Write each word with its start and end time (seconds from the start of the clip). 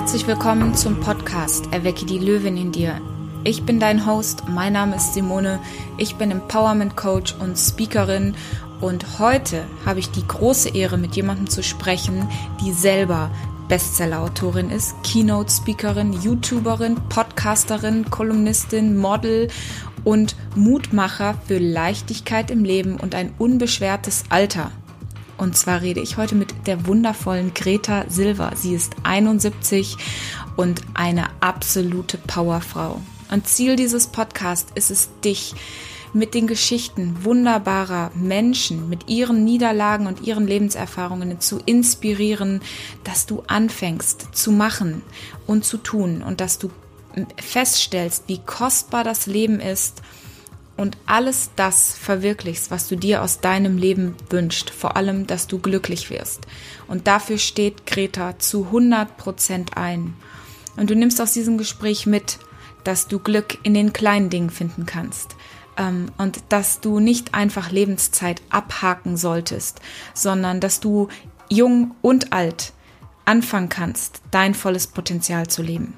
Herzlich 0.00 0.26
willkommen 0.26 0.74
zum 0.74 0.98
Podcast 0.98 1.70
Erwecke 1.72 2.06
die 2.06 2.18
Löwin 2.18 2.56
in 2.56 2.72
dir. 2.72 2.98
Ich 3.44 3.64
bin 3.64 3.78
dein 3.78 4.06
Host, 4.06 4.44
mein 4.48 4.72
Name 4.72 4.96
ist 4.96 5.12
Simone, 5.12 5.60
ich 5.98 6.16
bin 6.16 6.30
Empowerment 6.30 6.96
Coach 6.96 7.34
und 7.38 7.58
Speakerin 7.58 8.34
und 8.80 9.18
heute 9.18 9.66
habe 9.84 10.00
ich 10.00 10.10
die 10.10 10.26
große 10.26 10.70
Ehre, 10.70 10.96
mit 10.96 11.16
jemandem 11.16 11.50
zu 11.50 11.62
sprechen, 11.62 12.26
die 12.62 12.72
selber 12.72 13.30
Bestseller-Autorin 13.68 14.70
ist, 14.70 14.94
Keynote-Speakerin, 15.02 16.14
YouTuberin, 16.14 16.96
Podcasterin, 17.10 18.08
Kolumnistin, 18.08 18.96
Model 18.96 19.48
und 20.02 20.34
Mutmacher 20.56 21.34
für 21.46 21.58
Leichtigkeit 21.58 22.50
im 22.50 22.64
Leben 22.64 22.96
und 22.96 23.14
ein 23.14 23.34
unbeschwertes 23.36 24.24
Alter. 24.30 24.72
Und 25.40 25.56
zwar 25.56 25.80
rede 25.80 26.00
ich 26.00 26.18
heute 26.18 26.34
mit 26.34 26.66
der 26.66 26.86
wundervollen 26.86 27.54
Greta 27.54 28.04
Silva. 28.10 28.52
Sie 28.56 28.74
ist 28.74 28.94
71 29.04 29.96
und 30.54 30.82
eine 30.92 31.28
absolute 31.40 32.18
Powerfrau. 32.18 33.00
Und 33.30 33.48
Ziel 33.48 33.74
dieses 33.74 34.08
Podcasts 34.08 34.70
ist 34.74 34.90
es, 34.90 35.08
dich 35.24 35.54
mit 36.12 36.34
den 36.34 36.46
Geschichten 36.46 37.24
wunderbarer 37.24 38.10
Menschen, 38.14 38.90
mit 38.90 39.08
ihren 39.08 39.44
Niederlagen 39.44 40.06
und 40.06 40.26
ihren 40.26 40.46
Lebenserfahrungen 40.46 41.40
zu 41.40 41.58
inspirieren, 41.64 42.60
dass 43.04 43.24
du 43.24 43.42
anfängst 43.46 44.34
zu 44.36 44.52
machen 44.52 45.00
und 45.46 45.64
zu 45.64 45.78
tun 45.78 46.22
und 46.22 46.42
dass 46.42 46.58
du 46.58 46.70
feststellst, 47.38 48.24
wie 48.26 48.40
kostbar 48.44 49.04
das 49.04 49.24
Leben 49.26 49.58
ist 49.58 50.02
und 50.80 50.96
alles 51.04 51.50
das 51.56 51.92
verwirklichst, 51.92 52.70
was 52.70 52.88
du 52.88 52.96
dir 52.96 53.22
aus 53.22 53.40
deinem 53.40 53.76
Leben 53.76 54.16
wünschst, 54.30 54.70
vor 54.70 54.96
allem, 54.96 55.26
dass 55.26 55.46
du 55.46 55.58
glücklich 55.58 56.08
wirst. 56.08 56.46
Und 56.88 57.06
dafür 57.06 57.36
steht 57.36 57.84
Greta 57.84 58.38
zu 58.38 58.64
100 58.64 59.18
Prozent 59.18 59.76
ein. 59.76 60.14
Und 60.78 60.88
du 60.88 60.96
nimmst 60.96 61.20
aus 61.20 61.34
diesem 61.34 61.58
Gespräch 61.58 62.06
mit, 62.06 62.38
dass 62.82 63.08
du 63.08 63.18
Glück 63.18 63.58
in 63.62 63.74
den 63.74 63.92
kleinen 63.92 64.30
Dingen 64.30 64.48
finden 64.48 64.86
kannst. 64.86 65.36
Ähm, 65.76 66.06
und 66.16 66.38
dass 66.48 66.80
du 66.80 66.98
nicht 66.98 67.34
einfach 67.34 67.70
Lebenszeit 67.70 68.40
abhaken 68.48 69.18
solltest, 69.18 69.80
sondern 70.14 70.60
dass 70.60 70.80
du 70.80 71.08
jung 71.50 71.94
und 72.00 72.32
alt 72.32 72.72
anfangen 73.26 73.68
kannst, 73.68 74.22
dein 74.30 74.54
volles 74.54 74.86
Potenzial 74.86 75.46
zu 75.46 75.62
leben. 75.62 75.92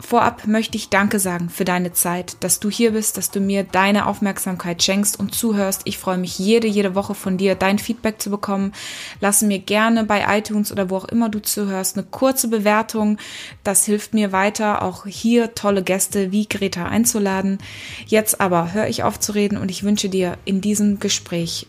Vorab 0.00 0.46
möchte 0.46 0.76
ich 0.76 0.90
Danke 0.90 1.18
sagen 1.18 1.48
für 1.50 1.64
deine 1.64 1.92
Zeit, 1.92 2.36
dass 2.40 2.60
du 2.60 2.70
hier 2.70 2.92
bist, 2.92 3.16
dass 3.16 3.32
du 3.32 3.40
mir 3.40 3.64
deine 3.64 4.06
Aufmerksamkeit 4.06 4.80
schenkst 4.80 5.18
und 5.18 5.34
zuhörst. 5.34 5.82
Ich 5.84 5.98
freue 5.98 6.18
mich 6.18 6.38
jede, 6.38 6.68
jede 6.68 6.94
Woche 6.94 7.16
von 7.16 7.36
dir 7.36 7.56
dein 7.56 7.80
Feedback 7.80 8.22
zu 8.22 8.30
bekommen. 8.30 8.72
Lass 9.20 9.42
mir 9.42 9.58
gerne 9.58 10.04
bei 10.04 10.38
iTunes 10.38 10.70
oder 10.70 10.88
wo 10.88 10.98
auch 10.98 11.06
immer 11.06 11.28
du 11.28 11.40
zuhörst 11.42 11.96
eine 11.96 12.06
kurze 12.06 12.46
Bewertung. 12.46 13.18
Das 13.64 13.84
hilft 13.86 14.14
mir 14.14 14.30
weiter, 14.30 14.82
auch 14.82 15.04
hier 15.04 15.54
tolle 15.54 15.82
Gäste 15.82 16.30
wie 16.30 16.48
Greta 16.48 16.86
einzuladen. 16.86 17.58
Jetzt 18.06 18.40
aber 18.40 18.72
höre 18.72 18.86
ich 18.86 19.02
auf 19.02 19.18
zu 19.18 19.32
reden 19.32 19.58
und 19.58 19.68
ich 19.68 19.82
wünsche 19.82 20.08
dir 20.08 20.38
in 20.44 20.60
diesem 20.60 21.00
Gespräch 21.00 21.66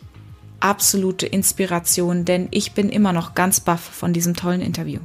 absolute 0.60 1.26
Inspiration, 1.26 2.24
denn 2.24 2.46
ich 2.52 2.72
bin 2.72 2.90
immer 2.90 3.12
noch 3.12 3.34
ganz 3.34 3.58
baff 3.58 3.80
von 3.80 4.12
diesem 4.12 4.36
tollen 4.36 4.60
Interview. 4.60 5.00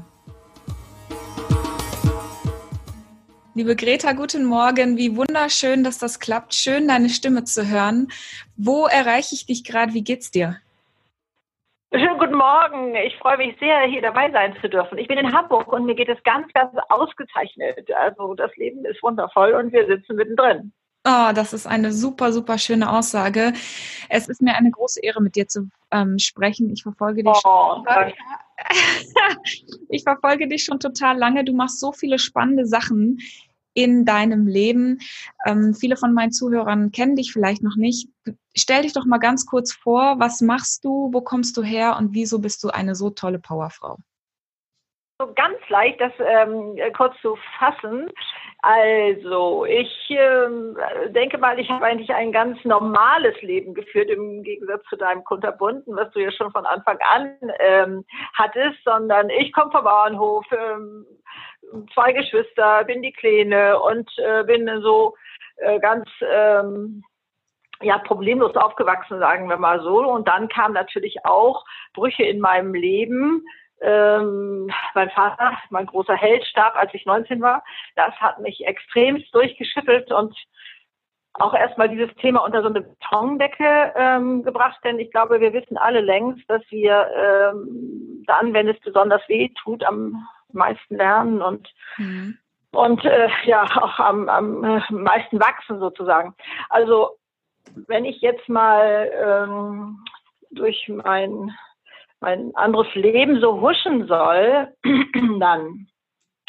Liebe 3.58 3.78
Greta, 3.78 4.12
guten 4.12 4.44
Morgen. 4.44 4.98
Wie 4.98 5.16
wunderschön, 5.16 5.86
dass 5.86 5.98
das 5.98 6.20
klappt. 6.20 6.54
Schön, 6.54 6.90
deine 6.90 7.08
Stimme 7.08 7.46
zu 7.46 7.66
hören. 7.66 8.10
Wo 8.58 8.86
erreiche 8.86 9.34
ich 9.34 9.46
dich 9.46 9.64
gerade? 9.64 9.94
Wie 9.94 10.04
geht's 10.04 10.30
dir? 10.30 10.58
Schönen 11.94 12.18
guten 12.20 12.36
Morgen. 12.36 12.96
Ich 12.96 13.16
freue 13.16 13.38
mich 13.38 13.58
sehr, 13.58 13.84
hier 13.84 14.02
dabei 14.02 14.30
sein 14.30 14.58
zu 14.60 14.68
dürfen. 14.68 14.98
Ich 14.98 15.08
bin 15.08 15.18
in 15.18 15.34
Hamburg 15.34 15.72
und 15.72 15.86
mir 15.86 15.96
geht 15.96 16.10
es 16.10 16.22
ganz, 16.24 16.52
ganz 16.52 16.74
ausgezeichnet. 16.90 17.90
Also 17.94 18.34
das 18.34 18.54
Leben 18.58 18.84
ist 18.84 19.02
wundervoll 19.02 19.54
und 19.54 19.72
wir 19.72 19.88
sitzen 19.88 20.18
mittendrin. 20.18 20.74
Oh, 21.08 21.32
das 21.34 21.54
ist 21.54 21.66
eine 21.66 21.94
super, 21.94 22.34
super 22.34 22.58
schöne 22.58 22.92
Aussage. 22.92 23.54
Es 24.10 24.28
ist 24.28 24.42
mir 24.42 24.56
eine 24.56 24.72
große 24.72 25.00
Ehre, 25.02 25.22
mit 25.22 25.38
dir 25.38 25.48
zu 25.48 25.70
ähm, 25.92 26.20
sprechen. 26.20 26.74
Ich 26.74 26.84
verfolge 26.84 27.24
dich. 27.24 27.42
Oh, 27.46 27.84
schon, 27.86 28.14
ich 29.90 30.04
verfolge 30.04 30.48
dich 30.48 30.66
schon 30.66 30.80
total 30.80 31.18
lange. 31.18 31.46
Du 31.46 31.54
machst 31.54 31.80
so 31.80 31.92
viele 31.92 32.20
spannende 32.20 32.66
Sachen 32.66 33.20
in 33.76 34.06
deinem 34.06 34.48
Leben. 34.48 35.00
Ähm, 35.46 35.76
viele 35.76 35.98
von 35.98 36.14
meinen 36.14 36.32
Zuhörern 36.32 36.92
kennen 36.92 37.16
dich 37.16 37.32
vielleicht 37.32 37.62
noch 37.62 37.76
nicht. 37.76 38.10
Stell 38.56 38.82
dich 38.82 38.94
doch 38.94 39.06
mal 39.06 39.20
ganz 39.20 39.46
kurz 39.46 39.74
vor, 39.74 40.16
was 40.18 40.42
machst 40.42 40.84
du, 40.84 41.10
wo 41.14 41.22
kommst 41.22 41.56
du 41.58 41.62
her 41.62 41.98
und 42.00 42.14
wieso 42.14 42.40
bist 42.40 42.64
du 42.64 42.70
eine 42.70 42.96
so 42.96 43.12
tolle 43.12 43.38
Powerfrau? 43.38 43.98
So 45.18 45.32
ganz 45.34 45.58
leicht, 45.70 46.02
das 46.02 46.12
ähm, 46.20 46.78
kurz 46.98 47.16
zu 47.22 47.38
fassen. 47.58 48.10
Also, 48.62 49.64
ich 49.66 50.10
ähm, 50.10 50.76
denke 51.10 51.38
mal, 51.38 51.60
ich 51.60 51.70
habe 51.70 51.86
eigentlich 51.86 52.14
ein 52.14 52.32
ganz 52.32 52.58
normales 52.66 53.40
Leben 53.42 53.74
geführt 53.74 54.10
im 54.10 54.44
Gegensatz 54.44 54.84
zu 54.90 54.98
deinem 54.98 55.24
kunterbunden, 55.24 55.96
was 55.96 56.12
du 56.12 56.20
ja 56.20 56.32
schon 56.32 56.52
von 56.52 56.66
Anfang 56.66 56.98
an 57.14 57.38
ähm, 57.60 58.04
hattest, 58.34 58.84
sondern 58.84 59.30
ich 59.30 59.54
komme 59.54 59.72
vom 59.72 59.84
Bauernhof, 59.84 60.46
ähm, 60.52 61.06
zwei 61.94 62.14
Geschwister, 62.14 62.84
bin 62.86 63.02
die 63.02 63.14
Kleine 63.14 63.80
und 63.80 64.10
äh, 64.18 64.44
bin 64.44 64.70
so 64.82 65.16
äh, 65.58 65.80
ganz 65.80 66.10
ähm, 66.22 67.04
ja 67.82 67.98
problemlos 68.00 68.56
aufgewachsen, 68.56 69.20
sagen 69.20 69.50
wir 69.50 69.58
mal 69.58 69.82
so. 69.82 70.00
Und 70.10 70.28
dann 70.28 70.48
kamen 70.48 70.74
natürlich 70.74 71.26
auch 71.26 71.66
Brüche 71.94 72.24
in 72.24 72.40
meinem 72.40 72.74
Leben. 72.74 73.46
Ähm, 73.82 74.72
mein 74.94 75.10
Vater, 75.10 75.58
mein 75.70 75.86
großer 75.86 76.16
Held, 76.16 76.46
starb, 76.46 76.76
als 76.76 76.94
ich 76.94 77.06
19 77.06 77.42
war. 77.42 77.64
Das 77.96 78.14
hat 78.16 78.40
mich 78.40 78.66
extremst 78.66 79.34
durchgeschüttelt 79.34 80.12
und 80.12 80.36
auch 81.34 81.54
erstmal 81.54 81.90
dieses 81.90 82.14
Thema 82.16 82.46
unter 82.46 82.62
so 82.62 82.70
eine 82.70 82.82
Betondecke 82.82 83.94
ähm, 83.96 84.44
gebracht, 84.44 84.80
denn 84.86 85.00
ich 85.00 85.12
glaube, 85.12 85.42
wir 85.42 85.52
wissen 85.52 85.78
alle 85.78 86.00
längst, 86.00 86.50
dass 86.50 86.62
wir 86.70 87.10
ähm, 87.14 88.24
dann, 88.26 88.54
wenn 88.54 88.70
es 88.70 88.80
besonders 88.80 89.22
weh 89.28 89.50
tut, 89.62 89.84
am 89.84 90.26
meisten 90.56 90.96
lernen 90.96 91.42
und 91.42 91.72
mhm. 91.98 92.38
und 92.72 93.06
äh, 93.06 93.30
ja 93.46 93.64
auch 93.64 94.00
am, 94.00 94.30
am 94.30 94.64
äh, 94.64 94.82
meisten 94.90 95.40
wachsen 95.40 95.80
sozusagen. 95.80 96.36
Also 96.70 97.18
wenn 97.88 98.06
ich 98.06 98.22
jetzt 98.22 98.48
mal 98.50 99.12
ähm, 99.24 100.04
durch 100.52 100.90
mein 100.90 101.52
mein 102.22 102.56
anderes 102.56 102.94
Leben 102.96 103.40
so 103.42 103.62
huschen 103.62 104.08
soll, 104.08 104.74
dann 105.40 105.88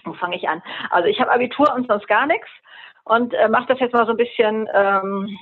wo 0.04 0.14
fange 0.14 0.36
ich 0.36 0.48
an? 0.48 0.62
Also 0.90 1.08
ich 1.08 1.20
habe 1.20 1.32
Abitur 1.32 1.74
und 1.74 1.88
sonst 1.88 2.06
gar 2.06 2.26
nichts 2.26 2.48
und 3.04 3.34
äh, 3.34 3.48
mache 3.48 3.66
das 3.66 3.80
jetzt 3.80 3.92
mal 3.92 4.06
so 4.06 4.12
ein 4.12 4.16
bisschen 4.16 4.68
ähm, 4.72 5.36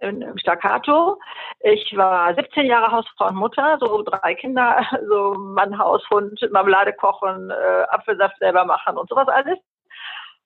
im 0.00 0.38
Staccato. 0.38 1.18
Ich 1.60 1.96
war 1.96 2.34
17 2.34 2.66
Jahre 2.66 2.92
Hausfrau 2.92 3.28
und 3.28 3.36
Mutter, 3.36 3.78
so 3.80 4.02
drei 4.02 4.34
Kinder, 4.34 4.86
so 5.08 5.34
Mann, 5.34 5.78
Haus, 5.78 6.02
Hund, 6.10 6.40
Marmelade 6.50 6.92
kochen, 6.92 7.50
äh, 7.50 7.82
Apfelsaft 7.90 8.38
selber 8.38 8.64
machen 8.64 8.96
und 8.96 9.08
sowas 9.08 9.28
alles. 9.28 9.58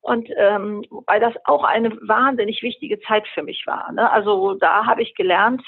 Und 0.01 0.29
ähm, 0.37 0.85
weil 1.07 1.21
das 1.21 1.33
auch 1.45 1.65
eine 1.65 1.91
wahnsinnig 2.07 2.63
wichtige 2.63 3.01
Zeit 3.01 3.27
für 3.29 3.43
mich 3.43 3.67
war. 3.67 3.91
Ne? 3.93 4.11
Also 4.11 4.55
da 4.55 4.85
habe 4.85 5.01
ich 5.01 5.15
gelernt, 5.15 5.63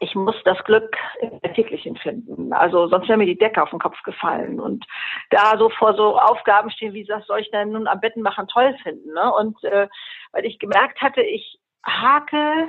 ich 0.00 0.14
muss 0.14 0.36
das 0.44 0.62
Glück 0.64 0.96
im 1.20 1.54
täglichen 1.54 1.96
finden. 1.96 2.52
Also 2.52 2.88
sonst 2.88 3.08
wäre 3.08 3.18
mir 3.18 3.26
die 3.26 3.38
Decke 3.38 3.62
auf 3.62 3.70
den 3.70 3.78
Kopf 3.78 4.02
gefallen. 4.02 4.58
Und 4.58 4.84
da 5.30 5.56
so 5.58 5.68
vor 5.70 5.94
so 5.94 6.18
Aufgaben 6.18 6.70
stehen, 6.70 6.94
wie 6.94 7.04
das 7.04 7.26
soll 7.26 7.40
ich 7.40 7.50
denn 7.50 7.72
nun 7.72 7.86
am 7.86 8.00
Betten 8.00 8.22
machen 8.22 8.48
toll 8.48 8.74
finden. 8.82 9.12
Ne? 9.12 9.32
Und 9.34 9.62
äh, 9.64 9.88
weil 10.32 10.44
ich 10.44 10.58
gemerkt 10.58 11.00
hatte, 11.00 11.22
ich 11.22 11.58
hake 11.84 12.68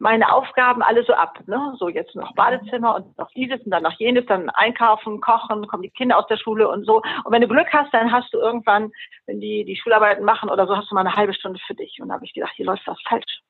meine 0.00 0.32
Aufgaben 0.32 0.82
alle 0.82 1.04
so 1.04 1.12
ab. 1.12 1.38
Ne? 1.46 1.74
So 1.78 1.88
jetzt 1.88 2.16
noch 2.16 2.34
Badezimmer 2.34 2.96
und 2.96 3.18
noch 3.18 3.30
dieses 3.32 3.60
und 3.60 3.70
dann 3.70 3.82
noch 3.82 3.98
jenes, 3.98 4.24
dann 4.26 4.48
einkaufen, 4.50 5.20
kochen, 5.20 5.66
kommen 5.68 5.82
die 5.82 5.90
Kinder 5.90 6.18
aus 6.18 6.26
der 6.26 6.38
Schule 6.38 6.68
und 6.68 6.84
so. 6.86 7.02
Und 7.24 7.32
wenn 7.32 7.42
du 7.42 7.48
Glück 7.48 7.68
hast, 7.72 7.92
dann 7.92 8.10
hast 8.10 8.32
du 8.32 8.38
irgendwann, 8.38 8.90
wenn 9.26 9.40
die 9.40 9.64
die 9.64 9.76
Schularbeiten 9.76 10.24
machen 10.24 10.48
oder 10.48 10.66
so, 10.66 10.76
hast 10.76 10.90
du 10.90 10.94
mal 10.94 11.02
eine 11.02 11.14
halbe 11.14 11.34
Stunde 11.34 11.60
für 11.66 11.74
dich. 11.74 11.98
Und 12.00 12.08
da 12.08 12.14
habe 12.14 12.24
ich 12.24 12.32
gedacht, 12.32 12.52
hier 12.56 12.66
läuft 12.66 12.86
was 12.86 13.00
falsch. 13.06 13.42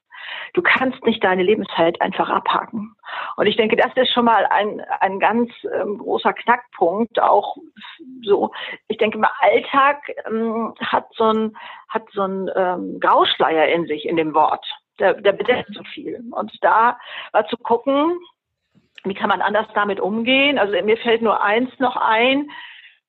Du 0.52 0.62
kannst 0.62 1.02
nicht 1.04 1.22
deine 1.24 1.42
Lebenszeit 1.42 2.00
einfach 2.00 2.28
abhaken. 2.28 2.94
Und 3.36 3.46
ich 3.46 3.56
denke, 3.56 3.76
das 3.76 3.92
ist 3.94 4.12
schon 4.12 4.24
mal 4.24 4.46
ein, 4.46 4.82
ein 5.00 5.18
ganz 5.18 5.50
ähm, 5.72 5.98
großer 5.98 6.32
Knackpunkt. 6.32 7.20
Auch 7.20 7.56
so, 8.22 8.50
ich 8.88 8.98
denke 8.98 9.18
mal, 9.18 9.30
Alltag 9.40 9.98
ähm, 10.26 10.74
hat 10.80 11.06
so 11.14 11.24
ein, 11.24 11.56
hat 11.88 12.04
so 12.12 12.22
ein 12.22 12.50
ähm, 12.54 13.00
Grauschleier 13.00 13.68
in 13.68 13.86
sich 13.86 14.06
in 14.06 14.16
dem 14.16 14.34
Wort 14.34 14.66
der, 15.00 15.14
der 15.14 15.32
bedeckt 15.32 15.70
so 15.72 15.82
viel. 15.94 16.22
Und 16.30 16.52
da 16.62 16.98
war 17.32 17.46
zu 17.48 17.56
gucken, 17.56 18.18
wie 19.04 19.14
kann 19.14 19.28
man 19.28 19.40
anders 19.40 19.66
damit 19.74 20.00
umgehen? 20.00 20.58
Also 20.58 20.72
mir 20.84 20.96
fällt 20.98 21.22
nur 21.22 21.42
eins 21.42 21.70
noch 21.78 21.96
ein, 21.96 22.50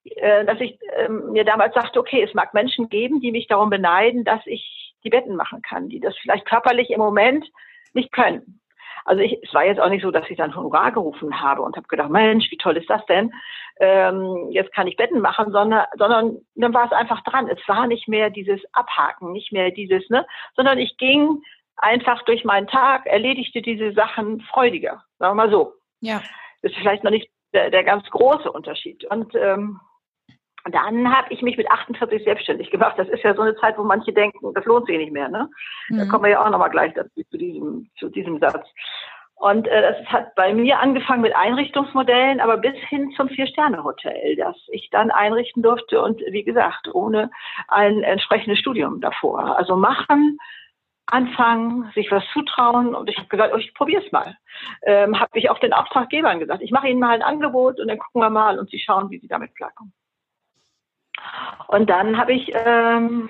äh, 0.05 0.45
dass 0.45 0.59
ich 0.59 0.79
äh, 0.95 1.09
mir 1.09 1.43
damals 1.43 1.73
sagte, 1.73 1.99
okay, 1.99 2.23
es 2.23 2.33
mag 2.33 2.53
Menschen 2.53 2.89
geben, 2.89 3.19
die 3.19 3.31
mich 3.31 3.47
darum 3.47 3.69
beneiden, 3.69 4.23
dass 4.23 4.41
ich 4.45 4.93
die 5.03 5.09
Betten 5.09 5.35
machen 5.35 5.61
kann, 5.61 5.89
die 5.89 5.99
das 5.99 6.15
vielleicht 6.17 6.45
körperlich 6.45 6.89
im 6.91 6.99
Moment 6.99 7.45
nicht 7.93 8.11
können. 8.11 8.59
Also 9.05 9.21
ich, 9.21 9.39
es 9.43 9.53
war 9.53 9.65
jetzt 9.65 9.79
auch 9.79 9.89
nicht 9.89 10.03
so, 10.03 10.11
dass 10.11 10.29
ich 10.29 10.38
dann 10.38 10.55
Honorar 10.55 10.91
gerufen 10.91 11.41
habe 11.41 11.63
und 11.63 11.75
habe 11.75 11.88
gedacht, 11.88 12.09
Mensch, 12.09 12.49
wie 12.51 12.57
toll 12.57 12.77
ist 12.77 12.89
das 12.89 13.03
denn? 13.07 13.33
Ähm, 13.79 14.47
jetzt 14.51 14.73
kann 14.73 14.88
ich 14.88 14.95
Betten 14.95 15.21
machen, 15.21 15.51
sondern, 15.51 15.85
sondern 15.97 16.38
dann 16.55 16.73
war 16.73 16.85
es 16.85 16.91
einfach 16.91 17.23
dran. 17.23 17.47
Es 17.47 17.59
war 17.67 17.88
nicht 17.88 18.07
mehr 18.07 18.29
dieses 18.29 18.61
Abhaken, 18.73 19.31
nicht 19.31 19.51
mehr 19.51 19.71
dieses, 19.71 20.07
ne, 20.09 20.25
sondern 20.55 20.77
ich 20.77 20.97
ging 20.97 21.41
einfach 21.81 22.23
durch 22.23 22.43
meinen 22.45 22.67
Tag, 22.67 23.05
erledigte 23.05 23.61
diese 23.61 23.91
Sachen 23.93 24.41
freudiger, 24.41 25.03
sagen 25.19 25.31
wir 25.31 25.45
mal 25.45 25.51
so. 25.51 25.73
Ja. 25.99 26.21
Das 26.61 26.71
ist 26.71 26.77
vielleicht 26.77 27.03
noch 27.03 27.11
nicht 27.11 27.29
der, 27.53 27.69
der 27.69 27.83
ganz 27.83 28.07
große 28.09 28.51
Unterschied. 28.51 29.03
Und 29.05 29.35
ähm, 29.35 29.79
dann 30.69 31.11
habe 31.15 31.33
ich 31.33 31.41
mich 31.41 31.57
mit 31.57 31.69
48 31.69 32.23
selbstständig 32.23 32.69
gemacht. 32.69 32.93
Das 32.97 33.09
ist 33.09 33.23
ja 33.23 33.33
so 33.33 33.41
eine 33.41 33.55
Zeit, 33.55 33.77
wo 33.77 33.83
manche 33.83 34.13
denken, 34.13 34.53
das 34.53 34.65
lohnt 34.65 34.85
sich 34.85 34.97
nicht 34.97 35.11
mehr. 35.11 35.27
Ne? 35.27 35.49
Mhm. 35.89 35.97
Da 35.97 36.05
kommen 36.05 36.23
wir 36.25 36.31
ja 36.31 36.45
auch 36.45 36.49
nochmal 36.49 36.69
gleich 36.69 36.93
dazu, 36.93 37.23
zu 37.29 37.37
diesem, 37.37 37.89
zu 37.97 38.09
diesem 38.09 38.39
Satz. 38.39 38.67
Und 39.35 39.67
äh, 39.67 39.81
das 39.81 40.05
hat 40.05 40.35
bei 40.35 40.53
mir 40.53 40.79
angefangen 40.79 41.23
mit 41.23 41.35
Einrichtungsmodellen, 41.35 42.39
aber 42.39 42.57
bis 42.57 42.75
hin 42.89 43.11
zum 43.17 43.27
Vier-Sterne-Hotel, 43.27 44.35
das 44.35 44.55
ich 44.67 44.89
dann 44.91 45.09
einrichten 45.09 45.63
durfte 45.63 45.99
und 45.99 46.21
wie 46.29 46.43
gesagt, 46.43 46.93
ohne 46.93 47.31
ein 47.67 48.03
entsprechendes 48.03 48.59
Studium 48.59 49.01
davor. 49.01 49.57
Also 49.57 49.75
machen, 49.75 50.37
anfangen, 51.11 51.91
sich 51.93 52.11
was 52.11 52.23
zutrauen. 52.33 52.95
Und 52.95 53.09
ich 53.09 53.17
habe 53.17 53.27
gesagt, 53.27 53.53
oh, 53.53 53.57
ich 53.57 53.73
probiere 53.73 54.03
es 54.03 54.11
mal. 54.11 54.37
Ähm, 54.83 55.19
habe 55.19 55.37
ich 55.37 55.49
auch 55.49 55.59
den 55.59 55.73
Auftraggebern 55.73 56.39
gesagt, 56.39 56.61
ich 56.61 56.71
mache 56.71 56.87
Ihnen 56.87 56.99
mal 56.99 57.13
ein 57.13 57.21
Angebot 57.21 57.79
und 57.79 57.87
dann 57.87 57.99
gucken 57.99 58.21
wir 58.21 58.29
mal 58.29 58.59
und 58.59 58.69
Sie 58.69 58.79
schauen, 58.79 59.09
wie 59.09 59.19
Sie 59.19 59.27
damit 59.27 59.55
klarkommen. 59.55 59.93
Und 61.67 61.89
dann 61.89 62.17
habe 62.17 62.33
ich 62.33 62.51
ähm, 62.53 63.29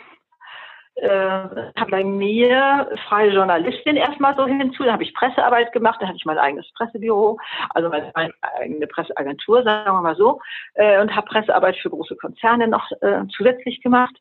äh, 0.96 1.72
hab 1.76 1.90
bei 1.90 2.04
mir 2.04 2.90
freie 3.08 3.32
Journalistin 3.32 3.96
erstmal 3.96 4.36
so 4.36 4.46
hinzu, 4.46 4.84
dann 4.84 4.94
habe 4.94 5.04
ich 5.04 5.14
Pressearbeit 5.14 5.72
gemacht, 5.72 6.00
dann 6.00 6.08
hatte 6.08 6.18
ich 6.18 6.26
mein 6.26 6.38
eigenes 6.38 6.72
Pressebüro, 6.74 7.40
also 7.72 7.90
meine, 7.90 8.12
eigene 8.60 8.88
Presseagentur, 8.88 9.64
sagen 9.64 9.98
wir 9.98 10.02
mal 10.02 10.16
so, 10.16 10.40
äh, 10.76 11.00
und 11.02 11.16
habe 11.16 11.28
Pressearbeit 11.28 11.78
für 11.78 11.90
große 11.90 12.16
Konzerne 12.18 12.68
noch 12.68 12.92
äh, 13.02 13.24
zusätzlich 13.36 13.82
gemacht. 13.82 14.16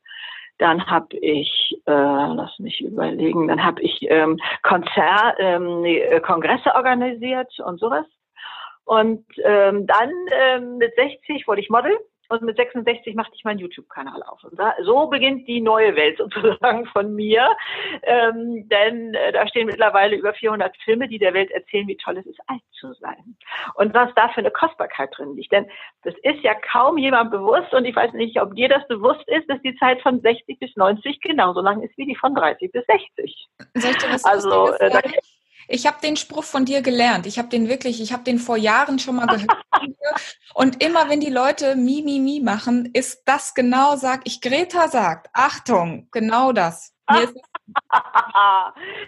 Dann 0.60 0.86
habe 0.86 1.16
ich, 1.16 1.74
äh, 1.86 1.90
lass 1.90 2.58
mich 2.58 2.82
überlegen, 2.82 3.48
dann 3.48 3.64
habe 3.64 3.80
ich 3.80 3.98
ähm, 4.02 4.38
Konzer, 4.62 5.34
ähm, 5.38 5.84
äh, 5.86 6.20
Kongresse 6.20 6.74
organisiert 6.74 7.50
und 7.60 7.80
sowas. 7.80 8.04
Und 8.84 9.24
ähm, 9.42 9.86
dann 9.86 10.10
ähm, 10.30 10.76
mit 10.76 10.94
60 10.96 11.48
wurde 11.48 11.62
ich 11.62 11.70
Model 11.70 11.96
und 12.30 12.42
mit 12.42 12.56
66 12.56 13.14
machte 13.16 13.32
ich 13.34 13.44
meinen 13.44 13.58
YouTube-Kanal 13.58 14.22
auf. 14.22 14.42
Und 14.44 14.58
da, 14.58 14.74
so 14.82 15.08
beginnt 15.08 15.48
die 15.48 15.60
neue 15.60 15.96
Welt 15.96 16.16
sozusagen 16.18 16.86
von 16.86 17.14
mir. 17.14 17.48
Ähm, 18.02 18.68
denn 18.68 19.14
äh, 19.14 19.32
da 19.32 19.46
stehen 19.48 19.66
mittlerweile 19.66 20.16
über 20.16 20.32
400 20.32 20.76
Filme, 20.84 21.08
die 21.08 21.18
der 21.18 21.34
Welt 21.34 21.50
erzählen, 21.50 21.88
wie 21.88 21.96
toll 21.96 22.18
es 22.18 22.26
ist, 22.26 22.38
alt 22.46 22.62
zu 22.78 22.92
sein. 22.94 23.36
Und 23.74 23.94
was 23.94 24.10
da 24.14 24.28
für 24.28 24.38
eine 24.38 24.52
Kostbarkeit 24.52 25.10
drin 25.16 25.34
liegt. 25.34 25.50
Denn 25.50 25.66
das 26.04 26.14
ist 26.22 26.42
ja 26.42 26.54
kaum 26.54 26.98
jemand 26.98 27.32
bewusst. 27.32 27.74
Und 27.74 27.84
ich 27.84 27.96
weiß 27.96 28.12
nicht, 28.12 28.40
ob 28.40 28.54
dir 28.54 28.68
das 28.68 28.86
bewusst 28.86 29.26
ist, 29.26 29.50
dass 29.50 29.60
die 29.62 29.76
Zeit 29.76 30.00
von 30.00 30.20
60 30.20 30.58
bis 30.60 30.74
90 30.76 31.20
genauso 31.20 31.60
lang 31.60 31.82
ist 31.82 31.96
wie 31.98 32.06
die 32.06 32.16
von 32.16 32.34
30 32.34 32.70
bis 32.70 32.86
60. 32.86 33.48
Soll 33.74 33.90
ich 33.90 33.98
dir 33.98 34.12
was 34.12 34.24
also, 34.24 34.72
äh, 34.74 34.90
ich 35.68 35.86
habe 35.86 35.98
den 36.02 36.16
Spruch 36.16 36.44
von 36.44 36.64
dir 36.64 36.82
gelernt. 36.82 37.26
Ich 37.26 37.38
habe 37.38 37.48
den 37.48 37.68
wirklich, 37.68 38.00
ich 38.00 38.12
habe 38.12 38.24
den 38.24 38.38
vor 38.38 38.56
Jahren 38.56 38.98
schon 38.98 39.16
mal 39.16 39.26
gehört. 39.26 39.56
und 40.54 40.82
immer 40.82 41.08
wenn 41.08 41.20
die 41.20 41.30
Leute 41.30 41.76
mi, 41.76 42.02
mi, 42.04 42.20
mi 42.20 42.40
machen, 42.40 42.90
ist 42.92 43.22
das 43.26 43.54
genau, 43.54 43.96
sag 43.96 44.22
ich, 44.24 44.40
Greta 44.40 44.88
sagt, 44.88 45.28
Achtung, 45.32 46.08
genau 46.10 46.52
das. 46.52 46.94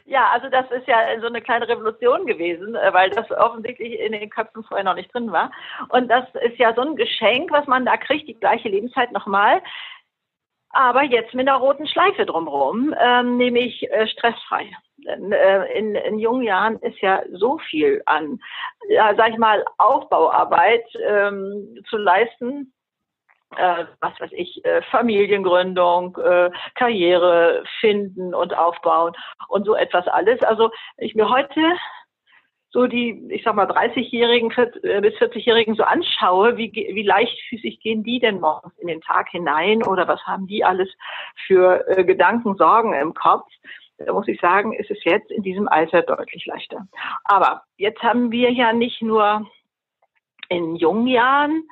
ja, 0.06 0.28
also 0.32 0.48
das 0.48 0.70
ist 0.70 0.86
ja 0.86 0.98
so 1.20 1.26
eine 1.26 1.40
kleine 1.40 1.68
Revolution 1.68 2.26
gewesen, 2.26 2.74
äh, 2.74 2.92
weil 2.92 3.10
das 3.10 3.30
offensichtlich 3.30 3.98
in 3.98 4.12
den 4.12 4.30
Köpfen 4.30 4.64
vorher 4.64 4.84
noch 4.84 4.94
nicht 4.94 5.12
drin 5.14 5.32
war. 5.32 5.50
Und 5.88 6.08
das 6.08 6.24
ist 6.46 6.58
ja 6.58 6.74
so 6.74 6.82
ein 6.82 6.96
Geschenk, 6.96 7.50
was 7.50 7.66
man 7.66 7.84
da 7.84 7.96
kriegt, 7.96 8.28
die 8.28 8.38
gleiche 8.38 8.68
Lebenszeit 8.68 9.12
nochmal. 9.12 9.62
Aber 10.72 11.02
jetzt 11.02 11.34
mit 11.34 11.48
einer 11.48 11.58
roten 11.58 11.86
Schleife 11.86 12.24
drumherum, 12.24 12.94
ähm, 12.98 13.36
nämlich 13.36 13.90
äh, 13.90 14.06
stressfrei. 14.06 14.70
Äh, 15.06 15.78
in, 15.78 15.94
in 15.94 16.18
jungen 16.18 16.42
Jahren 16.42 16.78
ist 16.78 16.98
ja 17.00 17.22
so 17.30 17.58
viel 17.58 18.02
an, 18.06 18.40
ja, 18.88 19.14
sag 19.14 19.30
ich 19.30 19.38
mal, 19.38 19.64
Aufbauarbeit 19.78 20.84
ähm, 21.06 21.78
zu 21.88 21.96
leisten. 21.98 22.72
Äh, 23.56 23.84
was 24.00 24.18
weiß 24.18 24.30
ich, 24.32 24.64
äh, 24.64 24.80
Familiengründung, 24.90 26.16
äh, 26.16 26.50
Karriere 26.74 27.64
finden 27.80 28.34
und 28.34 28.56
aufbauen 28.56 29.12
und 29.48 29.66
so 29.66 29.74
etwas 29.74 30.08
alles. 30.08 30.42
Also 30.42 30.70
ich 30.96 31.14
mir 31.14 31.28
heute 31.28 31.60
so 32.72 32.86
die, 32.86 33.28
ich 33.28 33.42
sag 33.44 33.54
mal, 33.54 33.66
30-Jährigen 33.66 34.50
äh, 34.82 35.00
bis 35.00 35.14
40-Jährigen 35.14 35.74
so 35.74 35.82
anschaue, 35.82 36.56
wie, 36.56 36.72
wie 36.72 37.02
leichtfüßig 37.02 37.80
gehen 37.80 38.02
die 38.02 38.18
denn 38.18 38.40
morgens 38.40 38.76
in 38.78 38.88
den 38.88 39.02
Tag 39.02 39.28
hinein 39.28 39.82
oder 39.82 40.08
was 40.08 40.22
haben 40.22 40.46
die 40.46 40.64
alles 40.64 40.88
für 41.46 41.86
äh, 41.88 42.04
Gedanken, 42.04 42.56
Sorgen 42.56 42.94
im 42.94 43.12
Kopf, 43.12 43.46
da 43.98 44.12
muss 44.12 44.28
ich 44.28 44.40
sagen, 44.40 44.72
ist 44.72 44.90
es 44.90 45.04
jetzt 45.04 45.30
in 45.30 45.42
diesem 45.42 45.68
Alter 45.68 46.02
deutlich 46.02 46.46
leichter. 46.46 46.86
Aber 47.24 47.62
jetzt 47.76 48.02
haben 48.02 48.30
wir 48.30 48.50
ja 48.50 48.72
nicht 48.72 49.02
nur 49.02 49.46
in 50.48 50.76
jungen 50.76 51.06
Jahren 51.06 51.64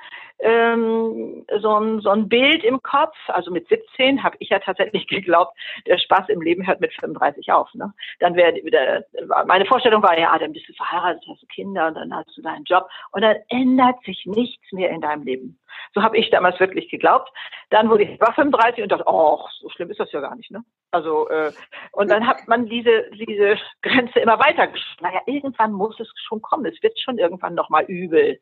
ähm, 0.43 1.45
so, 1.61 1.79
ein, 1.79 2.01
so 2.01 2.11
ein 2.11 2.29
Bild 2.29 2.65
im 2.65 2.83
Kopf. 2.83 3.17
Also 3.29 3.51
mit 3.51 3.69
17 3.69 4.23
habe 4.23 4.37
ich 4.41 4.49
ja 4.49 4.59
tatsächlich 4.59 5.07
geglaubt, 5.09 5.57
der 5.87 5.99
Spaß 5.99 6.29
im 6.29 6.41
Leben 6.41 6.67
hört 6.67 6.81
mit 6.81 6.93
35 6.95 7.53
auf. 7.53 7.73
Ne? 7.75 7.93
Dann 8.21 8.35
wäre 8.35 8.55
wieder, 8.65 9.05
meine 9.47 9.67
Vorstellung 9.67 10.03
war 10.03 10.19
ja, 10.19 10.37
dann 10.39 10.53
bist 10.53 10.69
du 10.69 10.73
verheiratet, 10.75 11.23
hast 11.29 11.43
du 11.43 11.47
Kinder 11.47 11.89
und 11.89 11.95
dann 11.95 12.15
hast 12.15 12.37
du 12.37 12.43
deinen 12.43 12.65
Job 12.65 12.89
und 13.13 13.23
dann 13.23 13.37
ändert 13.49 14.03
sich 14.05 14.25
nichts 14.27 14.73
mehr 14.73 14.91
in 14.91 15.01
deinem 15.01 15.23
Leben. 15.23 15.59
So 15.95 16.03
habe 16.03 16.17
ich 16.17 16.31
damals 16.31 16.59
wirklich 16.61 16.89
geglaubt. 16.89 17.31
Dann 17.71 17.89
wurde 17.91 18.05
ich 18.05 18.21
war 18.21 18.33
35 18.33 18.83
und 18.83 18.93
dachte, 18.93 19.05
oh, 19.07 19.41
so 19.61 19.69
schlimm 19.71 19.91
ist 19.91 20.01
das 20.01 20.13
ja 20.13 20.21
gar 20.21 20.37
nicht. 20.37 20.51
Ne? 20.51 20.63
Also 20.91 21.29
äh, 21.29 21.53
und 21.93 22.11
dann 22.11 22.27
hat 22.27 22.47
man 22.49 22.67
diese 22.67 23.11
diese 23.13 23.57
Grenze 23.83 24.21
immer 24.21 24.39
weiter. 24.39 24.69
Naja, 25.01 25.21
irgendwann 25.27 25.73
muss 25.73 25.99
es 26.01 26.09
schon 26.27 26.43
kommen. 26.43 26.67
Es 26.67 26.83
wird 26.83 26.99
schon 27.01 27.19
irgendwann 27.19 27.55
noch 27.55 27.69
mal 27.71 27.85
übel. 27.85 28.41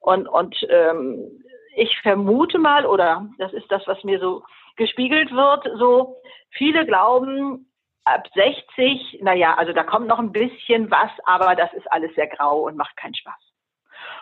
Und, 0.00 0.28
und 0.28 0.56
ähm, 0.70 1.42
ich 1.74 1.98
vermute 2.00 2.58
mal, 2.58 2.86
oder 2.86 3.28
das 3.38 3.52
ist 3.52 3.70
das, 3.70 3.86
was 3.86 4.02
mir 4.04 4.18
so 4.20 4.42
gespiegelt 4.76 5.30
wird, 5.32 5.68
so 5.78 6.16
viele 6.50 6.86
glauben, 6.86 7.70
ab 8.04 8.26
60, 8.34 9.20
naja, 9.22 9.54
also 9.54 9.72
da 9.72 9.84
kommt 9.84 10.06
noch 10.06 10.18
ein 10.18 10.32
bisschen 10.32 10.90
was, 10.90 11.10
aber 11.24 11.54
das 11.54 11.72
ist 11.74 11.90
alles 11.92 12.14
sehr 12.14 12.28
grau 12.28 12.62
und 12.66 12.76
macht 12.76 12.96
keinen 12.96 13.14
Spaß. 13.14 13.34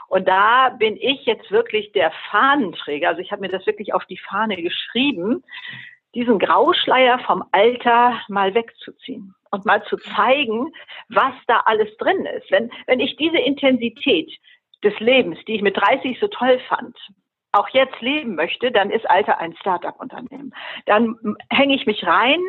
Und 0.08 0.28
da 0.28 0.70
bin 0.70 0.96
ich 0.96 1.25
jetzt 1.26 1.50
wirklich 1.50 1.92
der 1.92 2.12
Fahnenträger, 2.30 3.08
also 3.08 3.20
ich 3.20 3.32
habe 3.32 3.40
mir 3.40 3.48
das 3.48 3.66
wirklich 3.66 3.94
auf 3.94 4.04
die 4.06 4.18
Fahne 4.18 4.56
geschrieben, 4.56 5.42
diesen 6.14 6.38
Grauschleier 6.38 7.18
vom 7.20 7.44
Alter 7.52 8.20
mal 8.28 8.54
wegzuziehen 8.54 9.34
und 9.50 9.66
mal 9.66 9.84
zu 9.84 9.96
zeigen, 9.96 10.72
was 11.08 11.34
da 11.46 11.60
alles 11.66 11.94
drin 11.98 12.25
ist. 12.26 12.50
Wenn, 12.50 12.70
wenn 12.86 13.00
ich 13.00 13.16
diese 13.16 13.38
Intensität 13.38 14.32
des 14.82 14.98
Lebens, 15.00 15.38
die 15.46 15.56
ich 15.56 15.62
mit 15.62 15.76
30 15.76 16.18
so 16.18 16.28
toll 16.28 16.58
fand, 16.68 16.96
auch 17.52 17.68
jetzt 17.70 18.00
leben 18.00 18.34
möchte, 18.34 18.70
dann 18.70 18.90
ist 18.90 19.08
Alter 19.08 19.38
ein 19.38 19.56
Start-up-Unternehmen. 19.56 20.54
Dann 20.84 21.16
hänge 21.50 21.75
ich 21.75 21.86
mich 21.86 22.06
rein, 22.06 22.40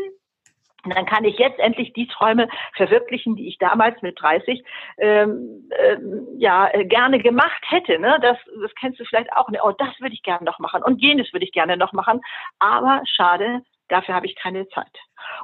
dann 0.96 1.06
kann 1.06 1.24
ich 1.24 1.38
jetzt 1.38 1.60
endlich 1.60 1.94
die 1.94 2.08
Träume 2.08 2.48
verwirklichen, 2.76 3.36
die 3.36 3.48
ich 3.48 3.58
damals 3.58 4.02
mit 4.02 4.20
30 4.22 4.64
ähm, 4.98 5.70
ähm, 5.80 6.28
ja 6.38 6.70
gerne 6.84 7.20
gemacht 7.20 7.64
hätte. 7.68 8.00
Ne? 8.00 8.18
Das, 8.22 8.38
das 8.62 8.72
kennst 8.80 9.00
du 9.00 9.06
vielleicht 9.06 9.32
auch. 9.34 9.50
Ne? 9.50 9.60
Oh, 9.64 9.72
das 9.72 10.00
würde 10.00 10.14
ich 10.14 10.24
gerne 10.24 10.46
noch 10.46 10.60
machen 10.60 10.84
und 10.84 11.02
jenes 11.02 11.32
würde 11.34 11.46
ich 11.46 11.52
gerne 11.52 11.78
noch 11.78 11.94
machen. 11.94 12.22
Aber 12.60 13.02
schade, 13.06 13.62
dafür 13.90 14.16
habe 14.16 14.26
ich 14.26 14.36
keine 14.36 14.68
Zeit. 14.70 14.86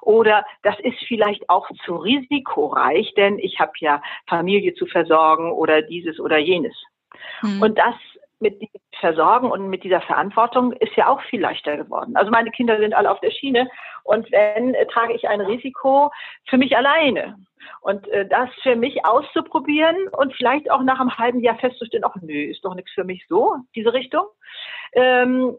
Oder 0.02 0.46
das 0.62 0.80
ist 0.80 1.00
vielleicht 1.08 1.50
auch 1.50 1.70
zu 1.86 1.96
risikoreich, 1.96 3.14
denn 3.16 3.40
ich 3.40 3.60
habe 3.60 3.74
ja 3.80 4.02
Familie 4.28 4.74
zu 4.76 4.86
versorgen 4.86 5.52
oder 5.52 5.82
dieses 5.82 6.20
oder 6.20 6.38
jenes. 6.38 6.76
Mhm. 7.42 7.62
Und 7.62 7.78
das 7.78 7.96
mit 8.44 8.62
dem 8.62 8.70
Versorgen 9.00 9.50
und 9.50 9.70
mit 9.70 9.84
dieser 9.84 10.02
Verantwortung 10.02 10.74
ist 10.74 10.96
ja 10.96 11.08
auch 11.08 11.22
viel 11.24 11.42
leichter 11.42 11.78
geworden. 11.78 12.16
Also 12.16 12.30
meine 12.30 12.52
Kinder 12.52 12.78
sind 12.78 12.94
alle 12.94 13.10
auf 13.10 13.20
der 13.22 13.32
Schiene 13.32 13.70
und 14.04 14.32
wenn 14.32 14.76
äh, 14.76 14.86
trage 14.86 15.14
ich 15.14 15.28
ein 15.28 15.42
Risiko 15.42 16.12
für 16.48 16.58
mich 16.58 16.78
alleine. 16.78 17.36
Und 17.82 18.08
äh, 18.10 18.28
das 18.28 18.50
für 18.62 18.76
mich 18.76 19.06
auszuprobieren 19.06 19.96
und 20.10 20.34
vielleicht 20.36 20.70
auch 20.70 20.84
nach 20.84 21.00
einem 21.00 21.18
halben 21.18 21.40
Jahr 21.40 21.58
festzustellen, 21.58 22.04
ach 22.06 22.16
nö, 22.22 22.52
ist 22.52 22.64
doch 22.64 22.76
nichts 22.76 22.92
für 22.92 23.04
mich 23.04 23.26
so, 23.28 23.56
diese 23.76 23.94
Richtung, 23.94 24.26
ähm, 24.94 25.58